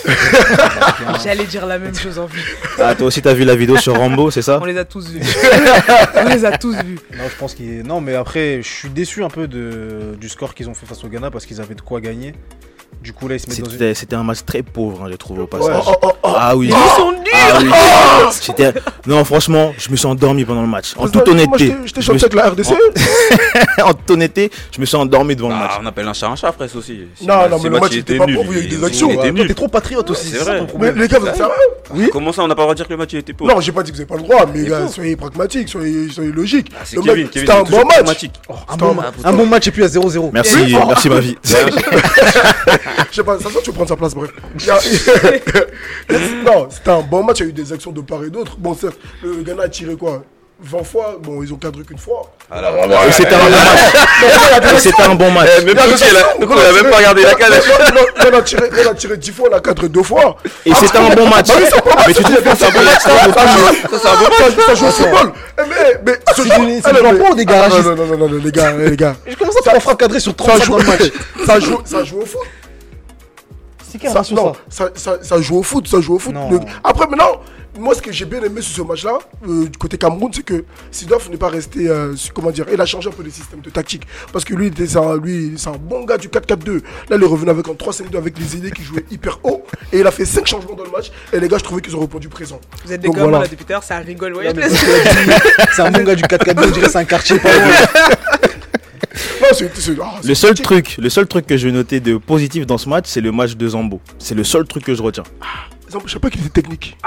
[1.23, 2.57] J'allais dire la même chose en vue.
[2.79, 4.59] Ah, toi aussi, tu as vu la vidéo sur Rambo, c'est ça?
[4.61, 5.21] On les a tous vus.
[6.15, 6.99] On les a tous vus.
[7.17, 7.83] Non, je pense qu'il.
[7.83, 10.15] Non, mais après, je suis déçu un peu de...
[10.19, 12.33] du score qu'ils ont fait face au Ghana parce qu'ils avaient de quoi gagner.
[13.03, 13.71] Du coup, là, ils se mettent dans une.
[13.71, 15.83] C'était c'était un match très pauvre, hein, j'ai trouvé au Oh, passage.
[15.85, 16.29] oh, oh, oh.
[16.35, 16.67] Ah oui.
[16.69, 17.69] Ils sont nuls Ah oui.
[18.31, 18.73] C'était-
[19.05, 20.93] Non, franchement, je me suis endormi pendant le match.
[20.97, 21.75] En toute honnêteté.
[21.85, 22.73] j'étais- je chanté avec la RDC.
[23.83, 25.71] En toute honnêteté, je me suis endormi devant le match.
[25.75, 27.01] Ah, on appelle un chat un chat après aussi.
[27.15, 28.67] Si Non, non, si mais le match il était pas pauvre, il y a eu
[28.67, 29.09] des il- actions.
[29.47, 30.65] T'es trop patriote aussi, C'est vrai.
[30.79, 31.51] Mais les gars, vous êtes sérieux
[31.93, 32.09] Oui.
[32.11, 33.53] Comment ça, on n'a pas le droit de dire que le match il était pauvre
[33.53, 36.31] Non, j'ai pas dit que vous avez pas le droit, mais soyez pragmatiques, soyez, soyez
[36.31, 36.71] logiques.
[36.73, 37.87] Ah, C'était un bon match.
[37.95, 38.33] pragmatique.
[38.47, 38.53] Oh,
[39.25, 40.29] un bon match et puis à 0-0.
[40.33, 41.35] Merci, merci ma vie.
[43.11, 44.31] Je sais pas, ça que tu veux prendre sa place, bref.
[44.59, 44.79] Il y a-
[46.43, 48.55] non, c'était un bon match, il y a eu des actions de part et d'autre.
[48.57, 50.23] Bon, certes, le Ghana a tiré quoi
[50.65, 52.21] 20 fois, bon, ils ont cadré qu'une fois.
[52.49, 52.73] Alors,
[53.07, 54.69] Et C'était un bon match.
[54.75, 55.49] Et C'était un bon match.
[55.59, 57.51] Eh, donc on a même pas regardé la canne.
[58.31, 60.37] On a tiré, on a tiré 10 fois, on a cadré deux fois.
[60.65, 61.47] Et c'était un bon match.
[62.07, 64.91] Mais tu te fais c'est un bon match, ça, ça joue- ça, ça joue au
[64.91, 65.33] football.
[65.57, 65.75] Eh, Mais,
[66.05, 68.29] mais, ce C'est jour- c'est eh, du mais- ou des garagistes Non, non, non, non,
[68.29, 69.15] non, les gars, eh, les gars.
[69.37, 71.11] Comment ça, tu frappe cadré sur Ça 30 joue, dans le match
[71.45, 72.41] ça joue, ça joue au foot.
[74.11, 76.33] Ça, non, ça ça, joue au foot, ça joue au foot.
[76.51, 77.41] Le- Après, maintenant,
[77.79, 80.63] moi, ce que j'ai bien aimé sur ce match-là, euh, du côté Cameroun, c'est que
[80.91, 83.69] Sidoff n'est pas resté, euh, comment dire, il a changé un peu le système de
[83.71, 84.03] tactique.
[84.31, 86.81] Parce que lui, c'est un, lui, c'est un bon gars du 4-4-2.
[87.09, 89.63] Là, il est revenu avec un 3-5-2 avec les idées qui jouaient hyper haut.
[89.91, 91.11] Et il a fait 5 changements dans le match.
[91.33, 92.59] Et les gars, je trouvais qu'ils ont répondu présent.
[92.85, 93.39] Vous êtes des gommes voilà.
[93.39, 94.35] là depuis ça rigole.
[94.35, 94.53] Ouais,
[95.73, 97.63] C'est un bon gars du 4-4-2, on dirait c'est un quartier pas loin.
[97.63, 97.81] Non, c'est.
[97.81, 99.42] c'est- ah, c'est
[100.23, 103.05] Le seul truc, le seul truc que je vais noter de positif dans ce match,
[103.07, 103.99] c'est le match de Zambo.
[104.19, 105.23] C'est le seul truc que je retiens.
[106.05, 106.97] Je sais pas qu'il était technique.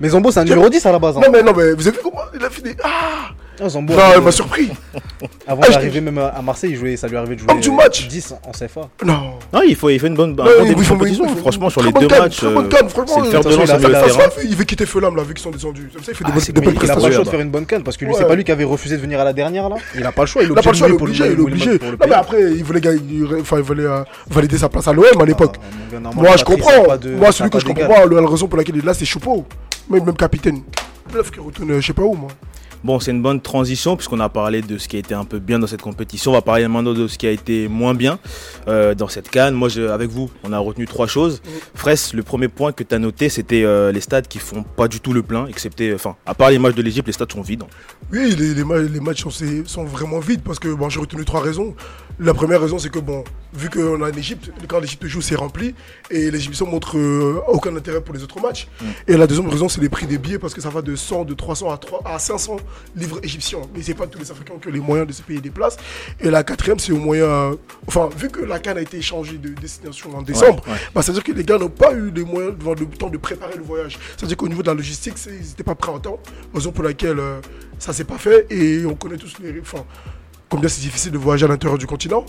[0.00, 1.16] Mais Zombo, c'est un numéro 10 à la base.
[1.16, 1.20] hein.
[1.24, 2.70] Non, mais, non, mais vous avez vu comment il a fini?
[2.82, 3.30] Ah
[3.62, 4.68] Ah, Zambo, Non, avant il de- m'a surpris.
[5.46, 7.60] avant Ah, je d'arriver même à Marseille, il jouait, ça lui arrivait de jouer Homme
[7.60, 8.08] du match.
[8.08, 8.88] 10 en CFA.
[9.04, 9.34] Non.
[9.52, 11.28] Non, il faut, il fait une bonne, un Ouais, bon il faut- compétition.
[11.36, 14.56] Franchement, sur les bonne deux matchs, c'est le de lance il terrain.
[14.56, 15.88] Veut quitter Felam là, vu qu'ils sont descendus.
[15.94, 17.24] Comme ça, il fait des Ah, bonnes des il a Il a pas le choix
[17.24, 19.02] de faire une bonne canne parce que lui, c'est pas lui qui avait refusé de
[19.02, 19.76] venir à la dernière là.
[19.94, 21.36] Il a pas le choix, il a pas le choix, il est obligé, il est
[21.36, 21.78] pour obligé.
[21.78, 24.68] pour le Non, mais après, il voulait, gagner- il- enfin, il voulait euh, valider sa
[24.68, 25.56] place à l'OM à l'époque.
[25.94, 26.70] Ah, Moi, je comprends.
[27.16, 29.44] Moi, celui que je comprends pas, la raison pour laquelle il est là, c'est Choupeau.
[29.88, 30.62] Même, même capitaine.
[31.12, 32.30] Bluff qui retourne, euh, je sais pas où, moi.
[32.84, 35.38] Bon, c'est une bonne transition puisqu'on a parlé de ce qui a été un peu
[35.38, 36.32] bien dans cette compétition.
[36.32, 38.18] On va parler maintenant de ce qui a été moins bien
[38.68, 39.54] euh, dans cette canne.
[39.54, 41.40] Moi, je, avec vous, on a retenu trois choses.
[41.74, 44.86] Fraisse, le premier point que tu as noté, c'était euh, les stades qui font pas
[44.86, 47.40] du tout le plein, excepté, enfin, à part les matchs de l'Égypte, les stades sont
[47.40, 47.62] vides.
[48.12, 49.24] Oui, les, les ma- les matchs
[49.66, 51.74] sont, vraiment vides parce que bon, j'ai retenu trois raisons.
[52.20, 55.74] La première raison, c'est que bon, vu qu'on a l'Égypte, quand l'Égypte joue, c'est rempli
[56.10, 58.68] et les Égyptiens montrent euh, aucun intérêt pour les autres matchs.
[59.08, 61.24] Et la deuxième raison, c'est les prix des billets parce que ça va de 100,
[61.24, 62.56] de 300 à, 3, à 500
[62.96, 63.60] livres égyptiens.
[63.74, 65.76] Mais c'est pas tous les Africains qui ont les moyens de se payer des places.
[66.20, 67.24] Et la quatrième, c'est au moyen.
[67.24, 67.54] euh,
[67.86, 70.78] enfin, vu que la Cannes a été changée de destination en décembre, Ouais, ouais.
[70.94, 73.10] bah, ça veut dire que les gars n'ont pas eu les moyens, enfin, le temps
[73.10, 73.98] de préparer le voyage.
[74.16, 76.18] C'est-à-dire qu'au niveau de la logistique, c'est- ils n'étaient pas prêts en temps.
[76.54, 77.40] Raison pour laquelle euh,
[77.78, 78.46] ça s'est pas fait.
[78.50, 79.60] Et on connaît tous les.
[79.60, 79.84] Enfin,
[80.48, 82.24] combien c'est difficile de voyager à l'intérieur du continent.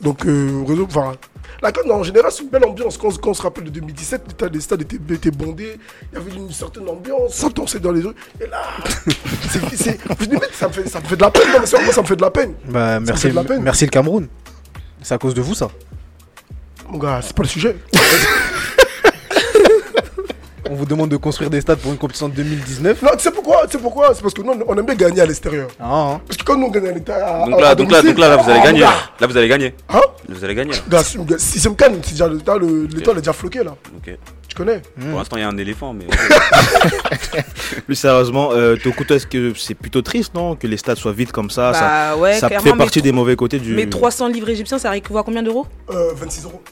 [0.00, 1.14] Donc, euh, raison- enfin,
[1.62, 2.98] la Cannes, en général, c'est une belle ambiance.
[2.98, 5.78] Quand, quand on se rappelle de 2017, les stades- étaient, étaient bondés.
[6.12, 7.32] Il y avait une certaine ambiance.
[7.34, 8.14] Ça dansait dans les rues.
[8.40, 8.62] Et là,
[9.50, 11.48] c'est- c'est- limite, ça me, fait, ça me fait de la peine.
[11.52, 12.54] Non, mais sérieusement, ça me fait de la peine.
[12.68, 13.62] Bah, me merci, fait de la peine.
[13.62, 14.28] merci le Cameroun.
[15.02, 15.68] C'est à cause de vous ça.
[16.88, 17.76] Mon gars, c'est pas le sujet.
[20.70, 23.02] On vous demande de construire des stades pour une compétition de 2019.
[23.02, 24.14] Non, tu sais pourquoi Tu sais pourquoi?
[24.14, 25.68] C'est parce que nous, on aime bien gagner à l'extérieur.
[25.80, 26.20] Ah, hein.
[26.26, 27.46] Parce que quand nous on gagne à l'intérieur.
[27.46, 28.80] Donc à- là, à donc là, donc là, là, vous allez ah, gagner.
[28.80, 29.74] Là, vous allez gagner.
[29.88, 30.00] Hein?
[30.28, 30.72] Vous allez gagner.
[30.72, 30.78] là.
[30.88, 33.62] Gars, si- sixième canne, c'est déjà le temps, le, le temps il est déjà floqué
[33.62, 33.74] là.
[33.96, 34.16] Ok.
[34.48, 34.80] Tu connais?
[35.10, 36.06] Pour l'instant, il y a un éléphant, mais
[37.86, 41.32] Plus sérieusement, euh, Tokuto, est-ce que c'est plutôt triste, non Que les stades soient vides
[41.32, 41.74] comme ça?
[41.74, 42.64] Ça, Bah ouais, ça clairement.
[42.64, 43.74] fait mais partie des mauvais côtés du.
[43.74, 45.66] Mais 300 livres égyptiens, ça équivaut à combien d'euros?
[45.90, 46.62] Euh, 26 euros.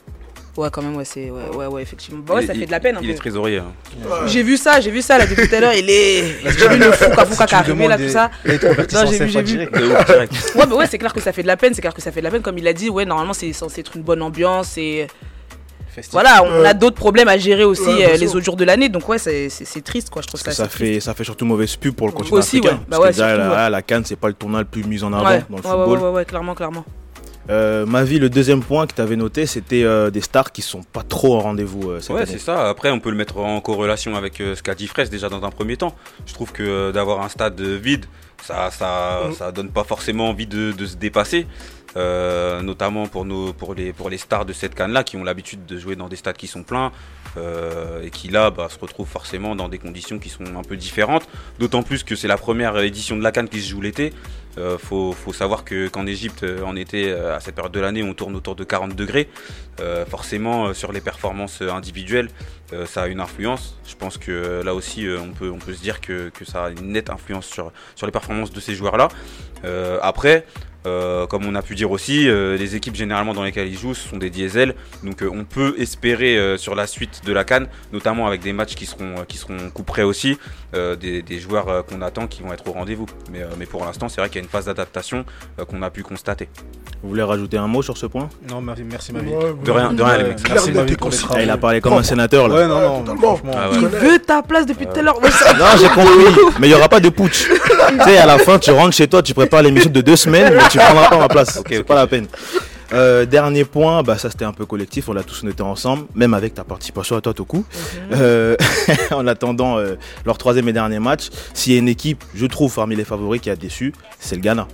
[0.56, 1.30] Ouais, quand même, ouais, c'est.
[1.30, 2.20] Ouais, ouais, ouais, effectivement.
[2.24, 3.12] Bah ouais, il- ça fait de la peine un Il peu.
[3.14, 3.58] est trésorier.
[3.58, 3.72] hein.
[4.04, 4.28] Ouais.
[4.28, 5.74] J'ai vu ça, j'ai vu ça là depuis tout à l'heure.
[5.74, 6.22] Il est.
[6.56, 8.30] J'ai vu le fouca fouca qui arrivé là, tout ça.
[8.46, 9.58] Non, en j'ai vu, j'ai vu.
[10.54, 11.74] Ouais, bah ouais, c'est clair que ça fait de la peine.
[11.74, 12.42] C'est clair que ça fait de la peine.
[12.42, 14.78] Comme il a dit, ouais, normalement, c'est censé être une bonne ambiance.
[14.78, 15.08] Et
[15.88, 16.12] Festif.
[16.12, 16.68] voilà, on Ouais.
[16.68, 18.88] a d'autres problèmes à gérer aussi Ouais, euh, les autres jours de l'année.
[18.88, 19.48] Donc ouais, c'est
[19.84, 20.22] triste quoi.
[20.22, 20.50] Je trouve ça.
[20.50, 22.76] que ça fait, ça fait surtout mauvaise pub pour le continent Aussi, africain.
[22.76, 22.82] ouais.
[22.88, 25.12] Bah Parce que surtout, la, la Cannes, c'est pas le tournoi le plus mis en
[25.12, 25.98] avant Ouais, dans le ouais, football.
[25.98, 26.84] ouais, ouais, ouais, clairement, clairement.
[27.50, 30.62] Euh, ma vie, le deuxième point que tu avais noté, c'était euh, des stars qui
[30.62, 32.32] sont pas trop au rendez-vous euh, cette Ouais, année.
[32.32, 32.68] c'est ça.
[32.70, 35.50] Après, on peut le mettre en corrélation avec ce qu'a dit Fraisse déjà dans un
[35.50, 35.94] premier temps.
[36.26, 38.06] Je trouve que d'avoir un stade vide,
[38.42, 39.34] ça, ça, Mhm.
[39.34, 41.46] ça donne pas forcément envie de, de se dépasser.
[41.96, 45.78] Notamment pour, nos, pour, les, pour les stars de cette canne-là qui ont l'habitude de
[45.78, 46.90] jouer dans des stades qui sont pleins
[48.02, 51.28] et qui là bah, se retrouvent forcément dans des conditions qui sont un peu différentes.
[51.60, 54.12] D'autant plus que c'est la première édition de la canne qui se joue l'été.
[54.58, 58.02] Euh, faut, savoir que qu'en Égypte, euh, en été, euh, à cette période de l'année,
[58.02, 59.28] on tourne autour de 40 degrés.
[59.80, 62.28] Euh, forcément, sur les performances individuelles,
[62.86, 63.78] ça a une influence.
[63.86, 67.46] Je pense que là aussi, on, peut, se dire que, ça a une nette influence
[67.46, 67.70] sur,
[68.04, 69.08] les performances de ces joueurs-là.
[70.02, 70.44] Après,
[70.82, 74.16] comme on a pu dire aussi, les équipes généralement dans lesquelles ils jouent ce sont
[74.16, 74.74] des diesels.
[75.04, 78.86] Donc on peut espérer sur la suite de la Cannes, notamment avec des matchs qui
[78.86, 79.38] seront, qui
[79.72, 80.36] couperés aussi,
[80.72, 83.06] des, joueurs qu'on attend qui vont être au rendez-vous.
[83.30, 85.24] Mais, mais pour l'instant, c'est vrai qu'il y a une phase d'adaptation
[85.58, 86.48] euh, qu'on a pu constater.
[87.02, 88.28] Vous voulez rajouter un mot sur ce point?
[88.50, 89.30] Non, merci, merci ma vie.
[89.30, 90.48] Ouais, De rien, de rien les mecs.
[90.48, 91.10] Merci pour.
[91.30, 92.54] Ah, Il a parlé comme un sénateur là.
[92.54, 93.36] Ouais, non, Ouais, non, totalement.
[93.36, 93.52] franchement.
[93.54, 93.90] Ah Tu ouais.
[93.92, 95.20] Il veut ta place depuis tout à l'heure.
[95.20, 96.40] Non, j'ai compris.
[96.60, 97.46] Mais il n'y aura pas de putsch.
[97.48, 100.54] tu sais, à la fin, tu rentres chez toi, tu prépares l'émission de deux semaines,
[100.54, 101.62] mais tu prendras pas ma place.
[101.68, 102.26] C'est pas la peine.
[102.94, 106.32] Euh, dernier point, bah ça c'était un peu collectif, on l'a tous noté ensemble, même
[106.32, 107.64] avec ta participation à toi Toku.
[108.12, 108.56] Euh,
[109.10, 112.74] en attendant euh, leur troisième et dernier match, s'il y a une équipe, je trouve
[112.74, 114.68] parmi les favoris qui a déçu, c'est le Ghana.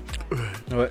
[0.73, 0.91] Ouais.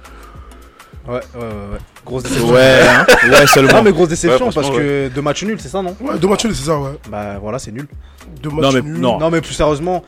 [1.07, 1.79] Ouais, ouais, ouais, ouais.
[2.05, 2.51] Grosse déception.
[2.51, 3.73] Ouais, hein ouais seulement.
[3.73, 5.95] Non, mais grosse déception Ouais, parce que deux matchs nuls, c'est ça, non?
[6.01, 6.91] Ouais, deux matchs nuls, c'est ça, ouais.
[7.09, 7.87] Bah voilà, c'est nul.
[8.43, 8.99] Deux matchs mais nuls.
[8.99, 9.17] non.
[9.17, 10.03] Non, mais plus sérieusement,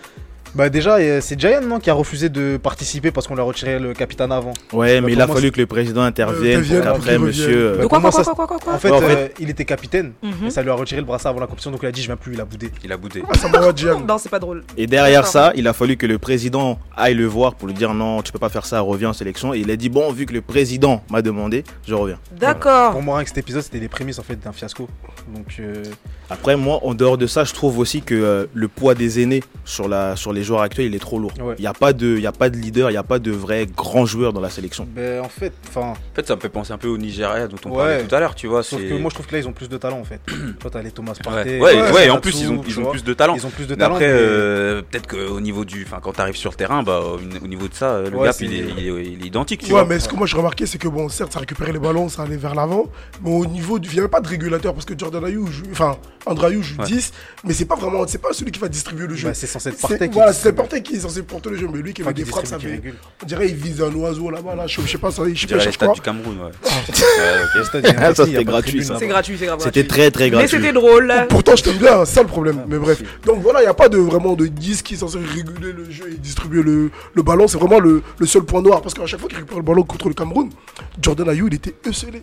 [0.56, 3.80] bah déjà, c'est Giant, non, qui a refusé de participer parce qu'on lui a retiré
[3.80, 4.54] le capitaine avant.
[4.74, 7.12] Ouais, Bah, mais il pour a fallu que le président intervienne Euh, pour intervienne, qu'après
[7.16, 7.46] qu'il monsieur.
[7.70, 7.72] revienne.
[7.84, 10.12] De quoi, comment quoi, ça quoi, quoi, quoi, quoi En fait, euh, il était capitaine,
[10.22, 10.32] Mhm.
[10.44, 12.08] mais ça lui a retiré le brassard avant la compétition, donc il a dit je
[12.08, 12.70] viens plus, il a boudé.
[12.84, 13.24] Il a boudé.
[13.28, 13.34] Ah.
[14.08, 14.64] Non, c'est pas drôle.
[14.78, 15.32] Et derrière D'accord.
[15.32, 18.32] ça, il a fallu que le président aille le voir pour lui dire non, tu
[18.32, 19.54] peux pas faire ça, reviens en sélection.
[19.54, 22.18] Et il a dit bon, vu que le président m'a demandé, je reviens.
[22.38, 22.92] D'accord.
[22.92, 24.88] Pour moi, rien que cet épisode, c'était les prémices en fait d'un fiasco.
[25.34, 25.84] Donc, euh,
[26.30, 29.44] Après, moi, en dehors de ça, je trouve aussi que euh, le poids des aînés
[29.66, 31.34] sur, la, sur les joueurs actuels, il est trop lourd.
[31.42, 31.56] Ouais.
[31.58, 33.20] Il n'y a, pas de- il y a pas de leader, il n'y a pas
[33.20, 34.88] de vrai grand joueur dans la sélection.
[34.94, 37.58] ben, en fait, enfin, En fait, ça me fait penser un peu au Nigeria dont
[37.66, 37.78] on Ouais.
[37.78, 38.64] parlait tout à l'heure, tu vois.
[38.64, 40.20] sauf que moi je trouve que là ils ont plus de talent en fait.
[40.60, 41.60] Toi, t'as les Thomas Ouais, Partey.
[41.60, 43.36] ouais, Ouais, ouais, et en plus, ils ont, ils ont plus de talent.
[43.36, 43.96] Ils ont plus de Mais talent.
[43.96, 47.18] après, mais- euh, peut-être qu'au niveau du, enfin, quand t'arrives sur le terrain, bah, au,
[47.44, 49.62] au niveau de ça, euh, le Ouais, gap, il est, il, est, il est identique,
[49.62, 49.86] tu Ouais, vois.
[49.86, 52.24] mais ce que moi j'ai remarqué, c'est que bon, certes, ça récupérait les ballons, ça
[52.24, 52.86] allait vers l'avant,
[53.24, 53.90] mais au niveau du.
[53.90, 55.50] Il n'y avait pas de régulateur parce que Jordan Ayou.
[55.72, 56.86] Enfin, André Ayou joue Ouais.
[56.86, 57.12] 10,
[57.44, 58.06] mais c'est pas vraiment.
[58.08, 59.28] C'est pas celui qui va distribuer le jeu.
[59.30, 61.68] Bah, c'est censé être Partey qui voilà, c'est porté qui est censé porter le jeu,
[61.72, 62.82] mais lui qui Enfin, met des frappes, ça fait.
[63.24, 64.68] On dirait qu'il vise un oiseau là-bas, là.
[64.68, 65.94] Je je sais pas, ça, je sais pas, les stades crois.
[65.94, 66.52] du Cameroun, ouais.
[67.56, 68.94] Le stade, c'était gratuit, ça.
[68.94, 69.00] là-bas.
[69.00, 69.60] C'est gratuit, c'est grave.
[69.60, 69.88] C'était gratuit.
[69.88, 70.50] très très Mais gratuit.
[70.58, 71.14] c'était drôle.
[71.30, 72.64] Pourtant, je t'aime bien, c'est ça le problème.
[72.68, 73.02] Mais bref.
[73.26, 75.90] Donc voilà, il n'y a pas de, vraiment de 10 qui est censé réguler le
[75.92, 77.48] jeu et distribuer le, le ballon.
[77.48, 78.82] C'est vraiment le, le seul point noir.
[78.82, 80.50] Parce qu'à chaque fois qu'il récupère le ballon contre le Cameroun,
[81.02, 82.22] Jordan Ayou, il était esselé.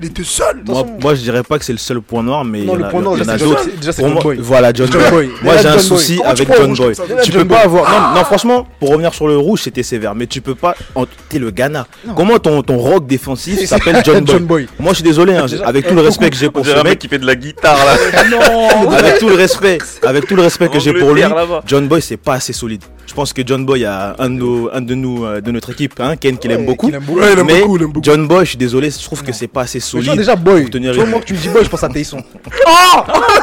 [0.00, 0.62] Il était seul.
[0.64, 2.74] Moi, moi, je dirais pas que c'est le seul point noir, mais il y Non,
[2.74, 3.62] en le a, point il y noir, en a déjà, c'est d'autres.
[3.64, 4.36] John- déjà, c'est Boy.
[4.40, 5.30] Voilà, John John Boy.
[5.42, 6.94] Moi, j'ai un souci avec John Boy.
[7.24, 7.58] Tu peux Boy.
[7.58, 7.90] pas avoir.
[8.12, 10.14] Non, non, franchement, pour revenir sur le rouge, c'était sévère.
[10.14, 10.74] Mais tu peux pas.
[10.94, 11.86] en- T'es le Ghana.
[12.16, 14.68] Comment ton, ton rock défensif s'appelle John Boy John Boy.
[14.78, 16.98] Moi, je suis désolé, hein, avec tout le respect que j'ai pour ce mec mec,
[16.98, 17.96] qui fait de la guitare là.
[18.30, 18.90] Non.
[18.90, 21.22] avec tout le respect, avec tout le respect que j'ai pour lui.
[21.66, 22.82] John Boy, c'est pas assez solide.
[23.06, 25.70] Je pense que John Boy a un de, nos, un de nous, euh, de notre
[25.70, 26.86] équipe, hein, Ken, qu'il aime Ouais, beaucoup.
[26.86, 27.20] qu'il aime beaucoup.
[27.20, 28.04] Ouais, il aime Mais beaucoup, il aime beaucoup.
[28.04, 30.14] John Boy, je suis désolé, je trouve que c'est pas assez solide.
[30.14, 30.62] déjà, boy.
[30.62, 32.22] pour tenir Tu vois, une- moi, que tu me dis boy, je pense à Taysson.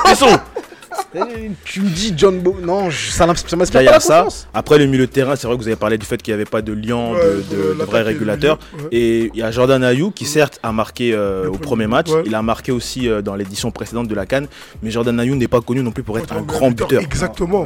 [0.05, 0.54] Taysson Eh,
[1.63, 2.55] Tu me dis John Boy.
[2.63, 4.27] Non, je- ça ça m'inspire Là, il y pas la ça.
[4.53, 6.35] Après, le milieu de terrain, c'est vrai que vous avez parlé du fait qu'il n'y
[6.35, 8.59] avait pas de lien Ouais, de, de- de l'attaque vrai régulateur.
[8.77, 8.87] ouais.
[8.91, 12.09] Et il y a Jordan Ayou qui, certes, a marqué euh, au premier, match.
[12.09, 12.23] ouais.
[12.25, 14.47] Il a marqué aussi euh, dans l'édition précédente de la Cannes.
[14.83, 17.01] Mais Jordan Ayou n'est pas connu non plus pour être un grand buteur.
[17.01, 17.65] Exactement.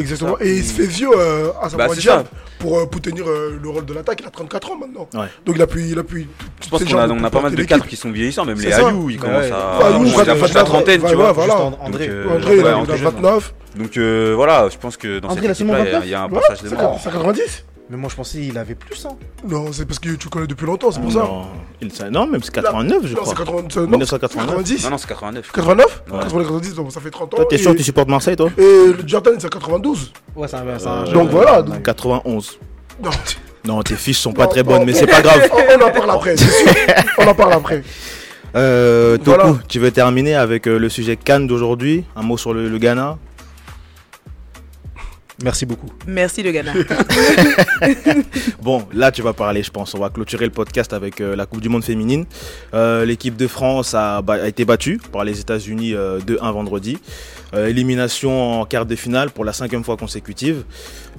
[0.00, 0.36] Exactement.
[0.38, 0.44] Ça.
[0.44, 2.24] Et il se fait vieux euh, à sa Bah, bah, ça.
[2.58, 4.18] pour, euh, pour tenir euh, le rôle de l'attaque.
[4.20, 5.08] Il a 34 ans maintenant.
[5.14, 5.26] Ouais.
[5.46, 5.82] Donc il a pu.
[5.82, 6.26] Il a pu
[6.64, 8.70] Je pense qu'on a, on a pas mal de cadres qui sont vieillissants, même les
[8.72, 8.88] ça.
[8.88, 9.86] Ayou, ils Bah commencent à.
[9.88, 11.72] Ayou, bon, ils vingt- approchent la trentaine, tu ouais, vois.
[11.82, 12.08] André.
[12.08, 12.30] Euh, il
[12.66, 13.54] a André, il a 29.
[13.76, 16.02] Donc euh, voilà, je pense que dans cette il a équipe-là, il y a- 29.
[16.06, 17.00] il y a un passage de c'est mort.
[17.02, 19.04] 90 Mais moi, je pensais qu'il avait plus.
[19.04, 19.16] Hein.
[19.48, 21.18] Non, c'est parce que tu connais depuis longtemps, c'est pour ça.
[21.20, 21.46] Non,
[21.82, 23.44] il- ça- non, même c'est 89, je Non, c'est crois.
[23.46, 24.46] 80, non, 1989.
[24.46, 25.50] 90 Non, non, c'est 89.
[25.52, 26.18] 89 Ouais.
[26.20, 27.36] 90, donc ça fait 30 ans.
[27.38, 30.12] Toi, t'es sûr que tu supportes Marseille, toi Et le Jordan, c'est 92.
[30.36, 30.64] Ouais, c'est un.
[30.78, 32.58] c'est un- Euh, Donc voilà, donc- 91.
[33.02, 33.10] Non,
[33.64, 35.50] Non, tes fiches sont pas Non, très non, bonnes, mais c'est pas grave.
[35.80, 36.72] On en parle après, c'est sûr.
[37.18, 37.82] On en parle après.
[38.56, 39.54] Euh, Toku, Voilà.
[39.68, 42.04] tu veux terminer avec euh, le sujet Cannes d'aujourd'hui?
[42.16, 43.18] Un mot sur le, le Ghana?
[45.42, 45.90] Merci beaucoup.
[46.06, 46.72] Merci le Ghana.
[48.62, 49.94] Bon, là tu vas parler, je pense.
[49.94, 52.26] On va clôturer le podcast avec euh, la Coupe du Monde féminine.
[52.74, 56.98] Euh, L'équipe de France a, été battue par les États-Unis euh, 2-1 vendredi.
[57.54, 60.64] Euh, élimination en quart de finale pour la cinquième fois consécutive.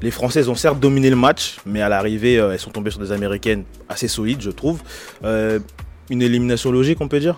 [0.01, 3.11] Les Françaises ont certes dominé le match, mais à l'arrivée, elles sont tombées sur des
[3.11, 4.81] Américaines assez solides, je trouve.
[5.23, 7.37] Une élimination logique, on peut dire?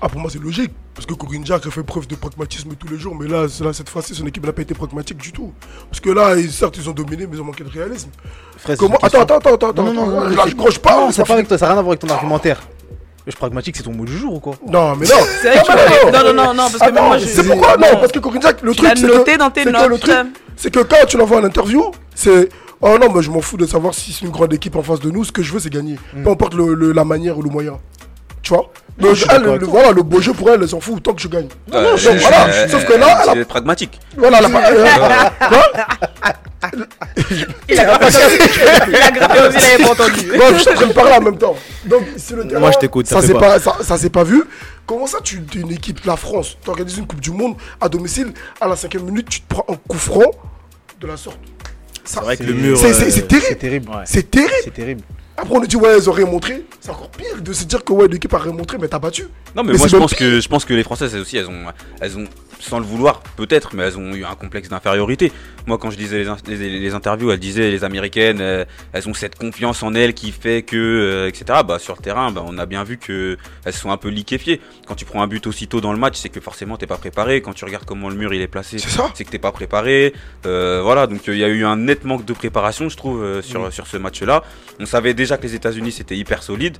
[0.00, 0.70] Ah, pour moi, c'est logique.
[0.94, 3.16] Parce que Corinne Jack a fait preuve de pragmatisme tous les jours.
[3.18, 5.52] Mais là, cette fois-ci, son équipe n'a pas été pragmatique du tout.
[5.90, 8.10] Parce que là, ils- certes, ils ont dominé, mais ils ont manqué de réalisme.
[8.58, 9.82] Frère, Comment Attends, attends, attends, attends.
[9.82, 10.96] Non, non, non, Là, je croche pas.
[10.96, 12.60] Non, c'est c'est pas avec toi, ça n'a rien à voir avec ton argumentaire.
[13.26, 14.54] Le pragmatique, c'est ton mot du jour ou quoi?
[14.66, 15.14] Non, mais non.
[15.42, 17.26] C'est vrai que tu non, Non, non, non, non, parce que même moi, je.
[17.26, 19.50] c'est pourquoi Non, parce que Corinne Jack, le Tu truc, l'as c'est noté que, dans
[19.50, 19.88] tes notes.
[19.88, 20.14] le truc,
[20.56, 22.48] c'est que quand tu l'envoies en interview, c'est
[22.80, 25.00] oh non, mais je m'en fous de savoir si c'est une grande équipe en face
[25.00, 25.24] de nous.
[25.24, 25.98] Ce que je veux, c'est gagner.
[26.24, 27.78] Peu importe le, le- la manière ou le moyen.
[28.48, 29.16] Tu vois Non, le,
[29.58, 31.48] elle, voilà, le beau jeu pour elle, elle s'en fout tant que je gagne.
[31.74, 34.00] Euh, non, je- voilà, je- sauf que là, elle a- c'est pragmatique.
[34.16, 34.86] Voilà, la, euh,
[37.68, 40.26] Il a grappé il a il avait pas entendu.
[40.36, 41.54] Non, je suis en train de parler en même temps.
[41.84, 44.24] Donc, si le terrain, Moi, je t'écoute, ça Ça s'est pas, ça, ça s'est pas
[44.24, 44.42] vu.
[44.86, 47.88] Comment ça, tu es une équipe, la France, tu organises une Coupe du Monde à
[47.88, 50.30] domicile, à la cinquième minute, tu te prends un coup franc
[51.00, 51.38] de la sorte?
[52.04, 52.78] Ça, C'est vrai que C'est- le mur.
[52.78, 53.90] c'est- c'est- euh, c'est terrible.
[54.06, 54.52] C'est terrible.
[54.64, 55.02] C'est terrible.
[55.40, 56.64] Après, on nous dit, ouais, ils ont rien montré.
[56.80, 59.28] C'est encore pire de se dire que ouais, l'équipe a rien montré, mais t'as battu.
[59.54, 61.48] Non, mais, Mais moi je pense que je pense que les Françaises elles aussi elles
[61.48, 61.64] ont
[62.00, 62.24] elles ont
[62.60, 65.32] sans le vouloir peut-être mais elles ont eu un complexe d'infériorité.
[65.68, 69.08] Moi quand je disais les, in- les, les interviews elles disaient les américaines euh, elles
[69.08, 71.60] ont cette confiance en elles qui fait que euh, etc.
[71.66, 74.60] Bah sur le terrain bah, on a bien vu que elles sont un peu liquéfiées.
[74.86, 77.42] Quand tu prends un but aussitôt dans le match c'est que forcément t'es pas préparé.
[77.42, 80.14] Quand tu regardes comment le mur il est placé C'est que t'es pas préparé.
[80.46, 83.70] Euh, voilà, donc il y a eu un net manque de préparation, je trouve, sur,
[83.72, 84.42] sur ce match-là.
[84.80, 86.78] On savait déjà que les États-Unis c'était hyper solide,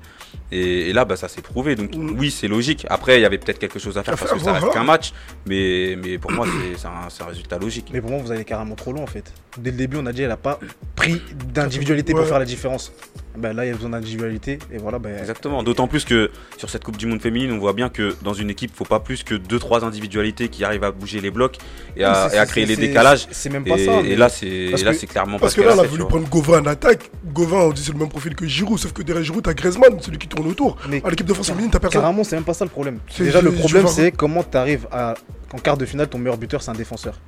[0.52, 1.76] et, et là, bah, ça s'est prouvé.
[1.76, 2.86] Donc oui, c'est logique.
[2.88, 5.12] Après, il y avait peut-être quelque chose à faire parce que ça reste qu'un match,
[5.46, 7.88] mais, mais pour moi, c'est un, un résultat logique.
[7.92, 9.32] Mais pour moi, vous allez carrément trop loin en fait.
[9.58, 10.58] Dès le début, on a dit elle a pas
[10.96, 11.20] pris
[11.52, 12.20] d'individualité Ouais.
[12.20, 12.92] pour faire la différence.
[13.36, 14.98] Ben là, il y a besoin d'individualité et voilà.
[14.98, 15.62] Ben, Exactement.
[15.62, 18.50] D'autant plus que sur cette Coupe du Monde féminine, on voit bien que dans une
[18.50, 21.56] équipe, faut pas plus que 2-3 individualités qui arrivent à bouger les blocs
[21.96, 23.28] et à, et créer les décalages.
[23.30, 24.00] C'est même pas Et, ça.
[24.00, 26.04] et là, c'est là, que- c'est clairement Parce pas que là, qu'elle on a voulu
[26.06, 27.10] prendre Gauvin en attaque.
[27.32, 30.00] Gauvin, on dit c'est le même profil que Giroud, sauf que derrière Giroud, t'as Griezmann,
[30.00, 30.76] celui qui tourne autour.
[30.88, 32.00] mais À l'équipe de France féminine, t'as personne.
[32.02, 32.98] carrément, c'est même pas ça le problème.
[33.08, 35.14] C'est- Déjà, le problème, c'est comment tu arrives à.
[35.54, 37.18] En quart de finale, ton meilleur buteur, c'est un défenseur.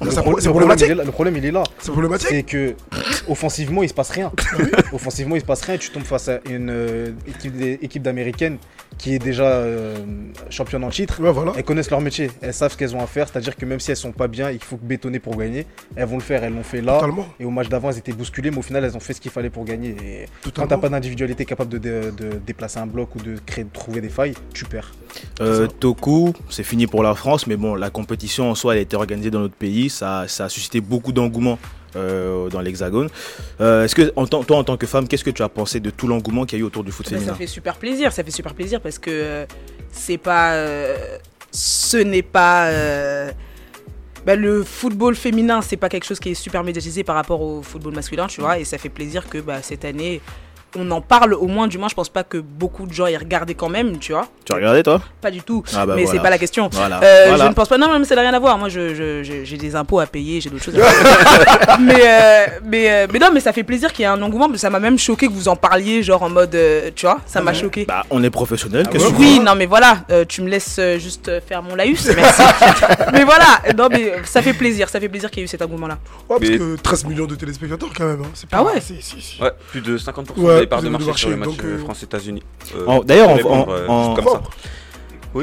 [0.00, 1.62] Le, C'est pro- c'est le problème, il est là, le problème, il est là.
[1.78, 2.28] C'est problématique.
[2.28, 2.74] C'est que
[3.28, 4.32] offensivement, il se passe rien.
[4.92, 5.76] offensivement, il se passe rien.
[5.76, 7.12] et Tu tombes face à une euh,
[7.82, 8.58] équipe d'américaines
[8.98, 9.96] qui est déjà euh,
[10.50, 11.20] championne en titre.
[11.22, 11.52] Ouais, voilà.
[11.56, 13.90] Elles connaissent leur métier, elles savent ce qu'elles ont à faire, c'est-à-dire que même si
[13.90, 15.66] elles sont pas bien, il faut bétonner pour gagner.
[15.96, 16.94] Elles vont le faire, elles l'ont fait là.
[16.94, 17.26] Totalement.
[17.38, 19.30] Et au match d'avant, elles étaient bousculées, mais au final, elles ont fait ce qu'il
[19.30, 19.90] fallait pour gagner.
[19.90, 20.68] Et quand Totalement.
[20.68, 24.00] t'as pas d'individualité capable de, dé- de déplacer un bloc ou de créer, de trouver
[24.00, 24.92] des failles, tu perds.
[25.40, 25.66] Euh.
[25.66, 28.96] Toku, c'est fini pour la France, mais bon, la compétition en soi, elle a été
[28.96, 29.90] organisée dans notre pays.
[29.90, 31.58] Ça, ça a suscité beaucoup d'engouement
[31.96, 33.08] euh, dans l'Hexagone.
[33.60, 35.90] Euh, Est-ce que, en toi, en tant que femme, qu'est-ce que tu as pensé de
[35.90, 38.12] tout l'engouement qu'il y a eu autour du foot Bah, ça féminin fait super plaisir,
[38.12, 39.46] ça fait super plaisir parce que euh,
[39.90, 40.54] c'est pas.
[41.50, 42.70] ce n'est pas.
[44.24, 47.62] bah, le football féminin, c'est pas quelque chose qui est super médiatisé par rapport au
[47.62, 50.20] football masculin, tu vois, et ça fait plaisir que bah, cette année,
[50.78, 53.16] on en parle au moins, du moins, je pense pas que beaucoup de gens y
[53.16, 54.26] regardaient quand même, tu vois.
[54.44, 55.00] Tu as regardé, toi?
[55.20, 56.18] Pas du tout, Ah bah mais voilà.
[56.18, 56.68] c'est pas la question.
[56.72, 57.00] Voilà.
[57.02, 57.44] Euh, Voilà.
[57.44, 57.78] Je ne pense pas.
[57.78, 58.58] Non, mais ça n'a rien à voir.
[58.58, 60.78] Moi, je, je- je- j'ai des impôts à payer, j'ai d'autres choses.
[60.78, 61.78] À faire.
[61.80, 64.48] mais, euh, mais, euh, mais non, mais ça fait plaisir qu'il y ait un engouement.
[64.48, 67.18] Mais ça m'a même choqué que vous en parliez, genre en mode, euh, tu vois,
[67.26, 67.84] ça m'a choqué.
[67.86, 68.84] Bah, on est professionnel.
[68.86, 71.74] Ah qu'est-ce ouais, que Oui, non, mais voilà, euh, tu me laisses juste faire mon
[71.74, 72.42] laïus, merci.
[73.12, 75.62] mais voilà, non, mais ça fait plaisir, ça fait plaisir qu'il y ait eu cet
[75.62, 75.98] engouement-là.
[76.28, 78.20] Ouais, parce Mais- que 13 millions de téléspectateurs quand même.
[78.22, 78.30] hein.
[78.34, 81.28] C'est Ah ouais c'est- c'est- c'est- Ouais, plus de 50% Ouais, parts de marché sur
[81.28, 82.42] euh, euh, France-États-Unis.
[82.76, 83.86] Euh, d'ailleurs, en- euh.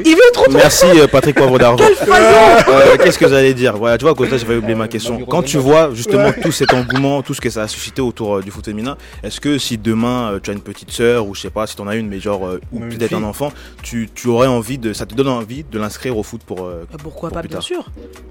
[0.04, 1.84] Il veut trop Merci euh, Patrick Poivre d'Argent.
[2.08, 3.76] Euh, Qu'est-ce que j'allais dire?
[3.76, 5.24] Voilà, tu vois, à côté, j'avais oublié ma question.
[5.24, 8.42] Quand tu vois justement tout cet engouement, tout ce que ça a suscité autour euh,
[8.42, 11.42] du foot féminin, est-ce que si demain euh, tu as une petite sœur ou je
[11.42, 13.52] sais pas, si tu en as une, mais genre, euh, ou peut-être un enfant,
[13.84, 16.64] tu, tu aurais envie de, ça te donne envie de l'inscrire au foot pour.
[16.64, 17.62] euh, Bah, pourquoi Pour pas, plus bien tard?
[17.64, 17.86] sûr.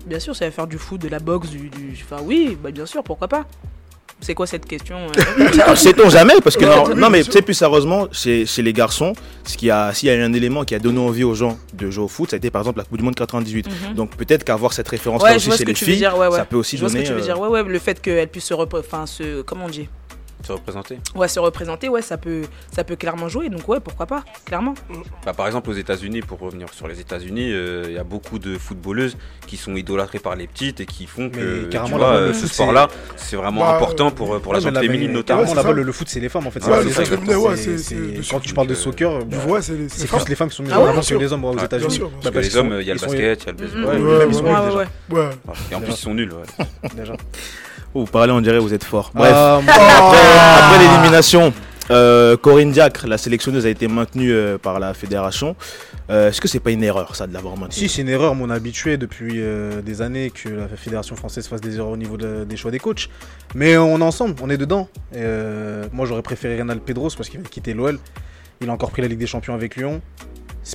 [0.06, 1.70] Bien sûr, ça va faire du foot, de la boxe, du.
[1.70, 3.46] du- Enfin, oui, bah, bien sûr, pourquoi pas.
[4.24, 8.46] C'est quoi cette question euh Sait-on jamais Parce que non, mais sais plus sérieusement, chez,
[8.46, 9.14] chez les garçons,
[9.44, 11.58] ce qui a, s'il y a eu un élément qui a donné envie aux gens
[11.74, 13.68] de jouer au foot, ça a été par exemple la Coupe du Monde 98.
[13.68, 13.96] Mhm.
[13.96, 16.38] Donc peut-être qu'avoir cette référence-là Ouais, aussi chez les filles, dire, ouais, ouais.
[16.38, 17.08] ça peut aussi Je vois ce que donner.
[17.08, 19.70] tu veux euh, dire, ouais, ouais, le fait qu'elle puisse se, enfin, se, comment on
[19.70, 19.88] dit,
[20.46, 21.00] Se représenter.
[21.16, 22.42] ouais, se représenter, ouais, ça peut,
[22.76, 24.74] ça peut clairement jouer, donc ouais, pourquoi pas, clairement.
[25.26, 28.40] Bah, par exemple, aux États-Unis, pour revenir sur les États-Unis, euh, il y a beaucoup
[28.40, 29.16] de footballeuses
[29.48, 32.48] qui sont idolâtrées par les petites et qui font que tu carrément, vois, euh, ce
[32.48, 35.44] sport-là, c'est vraiment Bah, important pour, euh, pour la Ouais, mais gente là, féminine notamment.
[35.44, 36.60] Ouais, là-bas, le, le foot, c'est les femmes en fait.
[36.66, 36.84] Ouais,
[38.30, 39.74] Quand tu parles de soccer, bah, c'est
[40.08, 42.00] plus les femmes qui sont mises Ah en ouais, avant que les hommes aux États-Unis.
[42.00, 43.50] Bah, Parce que parce les hommes, il y a le ils sont- basket, il y
[43.50, 43.58] a le
[44.28, 44.66] baseball.
[44.66, 44.78] Déjà.
[45.10, 45.30] Ouais.
[45.72, 46.34] Et en plus, ils sont nuls.
[47.94, 48.06] Déjà.
[48.06, 49.12] Vous parlez, on dirait, vous êtes fort.
[49.14, 49.32] Bref.
[49.36, 51.54] Ah, Après l'élimination,
[51.92, 55.56] euh, Corinne Diacre, la sélectionneuse, a été maintenue euh, par la fédération.
[56.10, 57.76] Euh, Est-ce que c'est pas une erreur, ça, de l'avoir maintenue?
[57.88, 59.42] Si, c'est une erreur, mon habitué depuis
[59.84, 62.80] des années que la Fédération française fasse des erreurs au niveau de- des choix des
[62.80, 63.10] coachs.
[63.56, 64.88] Mais on est ensemble, on est dedans.
[65.16, 65.24] Et,
[65.92, 68.00] moi, j'aurais préféré Renal Pedros parce qu'il va quitter l'OL.
[68.62, 70.02] Il a encore pris la Ligue des Champions avec Lyon.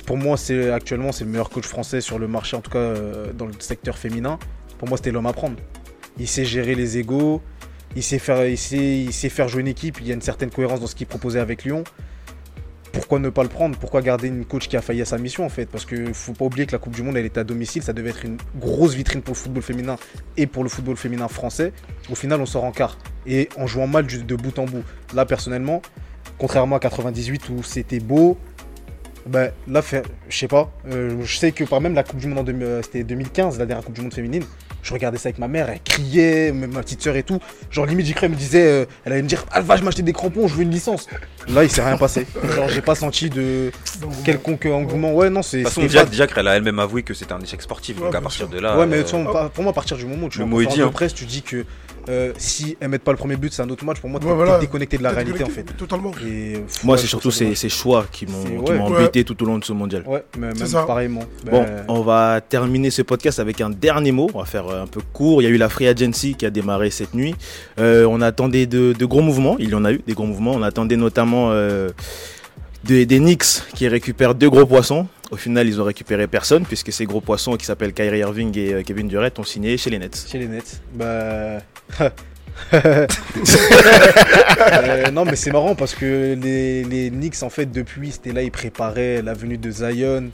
[0.05, 2.93] Pour moi, c'est actuellement c'est le meilleur coach français sur le marché, en tout cas
[3.35, 4.37] dans le secteur féminin.
[4.77, 5.55] Pour moi, c'était l'homme à prendre.
[6.19, 7.41] Il sait gérer les égaux,
[7.95, 9.99] il sait faire, il il sait faire jouer une équipe.
[10.01, 11.83] Il y a une certaine cohérence dans ce qu'il proposait avec Lyon.
[12.91, 13.77] Pourquoi ne pas le prendre?
[13.77, 15.67] Pourquoi garder une coach qui a failli à sa mission en fait?
[15.67, 17.93] Parce que faut pas oublier que la Coupe du Monde elle était à domicile, ça
[17.93, 19.95] devait être une grosse vitrine pour le football féminin
[20.37, 21.71] et pour le football féminin français.
[22.09, 22.97] Au final, on sort en quart
[23.27, 24.83] et en jouant mal de bout en bout.
[25.13, 25.81] Là, personnellement,
[26.39, 28.37] contrairement à 98 où c'était beau,
[29.25, 29.81] ben, là,
[30.29, 30.71] je sais pas.
[30.91, 33.83] euh, je sais que par même la Coupe du Monde euh, c'était 2015, la dernière
[33.85, 34.43] Coupe du Monde féminine.
[34.81, 37.39] Je regardais ça avec ma mère, elle criait, même ma petite soeur et tout.
[37.69, 39.83] Genre limite j'y croyais, elle me disait, euh, elle allait me dire, ah va, je
[39.83, 41.07] m'acheter des crampons, je veux une licence.
[41.49, 42.25] Là, il s'est rien passé.
[42.55, 43.71] Genre j'ai pas senti de
[44.23, 45.13] quelconque engouement.
[45.13, 45.63] Ouais, non, c'est.
[45.63, 47.97] De toute façon, Diacre, elle a elle-même avoué que c'était un échec sportif.
[47.97, 48.49] Ouais, donc à partir sûr.
[48.49, 48.77] de là.
[48.77, 50.63] Ouais, mais euh, tu vois, pour moi, à partir du moment où tu le mot
[50.63, 50.89] dit, hein.
[50.93, 51.65] presse, tu dis que
[52.09, 53.99] euh, si elles mettent pas le premier but, c'est un autre match.
[53.99, 54.55] Pour moi, t'es Ouais, voilà.
[54.55, 55.61] t'es déconnecté de la réalité en fait.
[55.63, 56.11] déconnecté, Totalement.
[56.25, 56.53] Et,
[56.83, 58.79] Moi, ouais, c'est surtout ces, choix qui m'ont ouais.
[58.79, 60.03] embêté tout au long de ce mondial.
[60.07, 60.83] Ouais, mais C'est même ça.
[60.83, 61.23] pareillement.
[61.45, 64.29] Bon, Ben, on va terminer ce podcast avec un dernier mot.
[64.33, 65.41] On va faire euh, un peu court.
[65.41, 67.35] Il y a eu la Free Agency qui a démarré cette nuit.
[67.79, 69.55] Euh, on attendait de, de gros mouvements.
[69.59, 70.51] Il y en a eu des gros mouvements.
[70.53, 71.89] On attendait notamment euh,
[72.83, 75.07] des, des Knicks qui récupèrent deux gros poissons.
[75.31, 78.73] Au final, ils ont récupéré personne puisque ces gros poissons qui s'appellent Kyrie Irving et
[78.73, 80.25] euh, Kevin Durant ont signé chez les Nets.
[80.29, 80.81] Chez les Nets.
[80.93, 81.59] Bah.
[82.73, 83.07] Euh,
[85.11, 88.51] non, mais c'est marrant parce que les, les Knicks, en fait, depuis, c'était là, ils
[88.51, 90.29] préparaient la venue de Zion,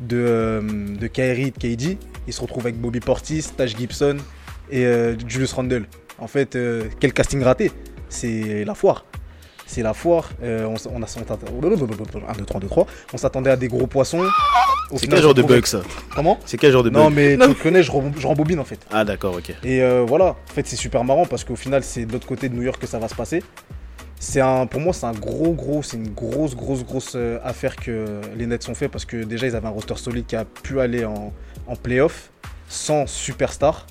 [0.00, 1.98] de, euh, de Kyrie, de KD.
[2.26, 4.16] Ils se retrouvent avec Bobby Portis, Taj Gibson
[4.70, 5.86] et euh, Julius Randle.
[6.18, 7.70] En fait, euh, quel casting raté
[8.08, 9.04] C'est la foire.
[9.68, 10.30] C'est la foire.
[10.42, 12.86] Euh, on, a son 1, 2, 3, 2, 3.
[13.12, 14.24] On s'attendait à des gros poissons.
[14.96, 15.82] C'est quel genre de bug ça
[16.14, 17.48] Comment C'est quel genre de Non, bug mais Non.
[17.48, 18.80] tu connais, je rembobine en fait.
[18.90, 19.50] Ah d'accord, ok.
[19.62, 22.48] Et euh, voilà, en fait c'est super marrant parce qu'au final c'est de l'autre côté
[22.48, 23.42] de New York que ça va se passer.
[24.18, 27.76] C'est un, pour moi c'est un gros gros, c'est une grosse grosse grosse euh, affaire
[27.76, 28.06] que
[28.36, 30.80] les Nets ont fait parce que déjà ils avaient un roster solide qui a pu
[30.80, 31.32] aller en,
[31.66, 32.30] en playoff
[32.68, 33.86] sans superstar.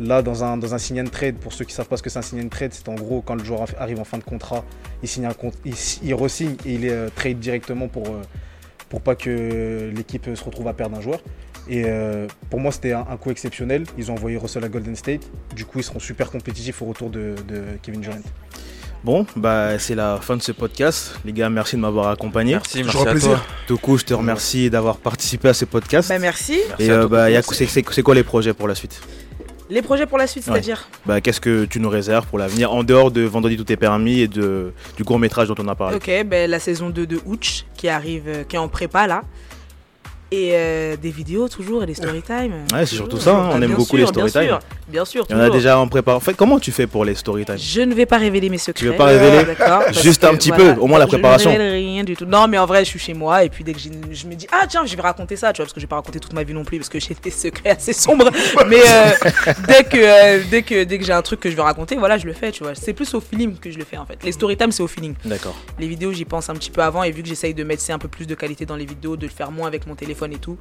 [0.00, 2.10] Là dans un, dans un sign and trade, pour ceux qui savent pas ce que
[2.10, 4.24] c'est un sign and trade, c'est en gros quand le joueur arrive en fin de
[4.24, 4.64] contrat,
[5.02, 8.22] il signe un compte, il, il re-signe et il est euh, trade directement pour, euh,
[8.88, 11.20] pour pas que l'équipe se retrouve à perdre un joueur.
[11.68, 13.84] Et euh, pour moi, c'était un, un coup exceptionnel.
[13.98, 15.28] Ils ont envoyé Russell à Golden State.
[15.54, 18.16] Du coup, ils seront super compétitifs au retour de, de Kevin Durant.
[19.02, 21.14] Bon, bah c'est la fin de ce podcast.
[21.24, 22.52] Les gars, merci de m'avoir accompagné.
[22.52, 23.44] Merci, merci à plaisir.
[23.66, 23.96] toi.
[23.96, 26.10] Je te remercie d'avoir participé à ce podcast.
[26.10, 26.58] Bah, merci.
[26.68, 29.00] Merci Et euh, bah, c'est quoi les projets pour la suite?
[29.70, 30.54] Les projets pour la suite, Ouais.
[30.54, 33.76] c'est-à-dire bah, Qu'est-ce que tu nous réserves pour l'avenir en dehors de Vendredi tout est
[33.76, 35.96] permis et de, du court métrage dont on a parlé?
[35.96, 39.22] Ok, ben, la saison 2 de Ouch qui arrive, euh, qui est en prépa là.
[40.32, 42.52] Et euh, des vidéos toujours et des story time.
[42.72, 44.48] Ouais, c'est surtout ça, hein, on aime beaucoup sûr, les story bien time.
[44.50, 44.58] sûr,
[44.88, 45.56] Bien sûr, Il y en a toujours.
[45.56, 46.12] déjà en prépa.
[46.14, 47.58] En fait, comment tu fais pour les story time?
[47.58, 48.86] Je ne vais pas révéler mes secrets.
[48.86, 49.54] veux pas révéler?
[49.56, 51.50] Parce Juste un petit peu, au moins la préparation.
[51.50, 52.26] Je ne révèle rien du tout.
[52.26, 54.46] Non, mais en vrai, je suis chez moi et puis dès que je me dis,
[54.52, 56.32] ah tiens, je vais raconter ça, tu vois, parce que je vais pas raconter toute
[56.32, 58.30] ma vie non plus, parce que j'ai des secrets assez sombres.
[58.68, 59.10] mais euh,
[59.66, 62.18] dès que, euh, dès que, dès que j'ai un truc que je veux raconter, voilà,
[62.18, 62.74] je le fais, tu vois.
[62.74, 64.22] C'est plus au feeling que je le fais en fait.
[64.24, 65.14] Les story time, c'est au feeling.
[65.24, 65.56] D'accord.
[65.78, 67.98] Les vidéos, j'y pense un petit peu avant et vu que j'essaye de mettre un
[67.98, 70.38] peu plus de qualité dans les vidéos, de le faire moins avec mon téléphone et
[70.38, 70.56] tout.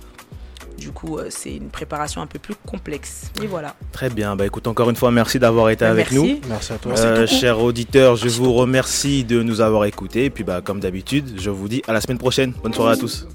[0.77, 3.31] Du coup, euh, c'est une préparation un peu plus complexe.
[3.43, 3.75] Et voilà.
[3.91, 4.35] Très bien.
[4.35, 6.39] Bah, écoute, encore une fois, merci d'avoir été bah, avec nous.
[6.47, 6.97] Merci à toi.
[6.97, 10.25] Euh, chers auditeurs, je vous remercie de nous avoir écoutés.
[10.25, 12.53] Et puis, bah, comme d'habitude, je vous dis à la semaine prochaine.
[12.63, 13.27] Bonne soirée à tous.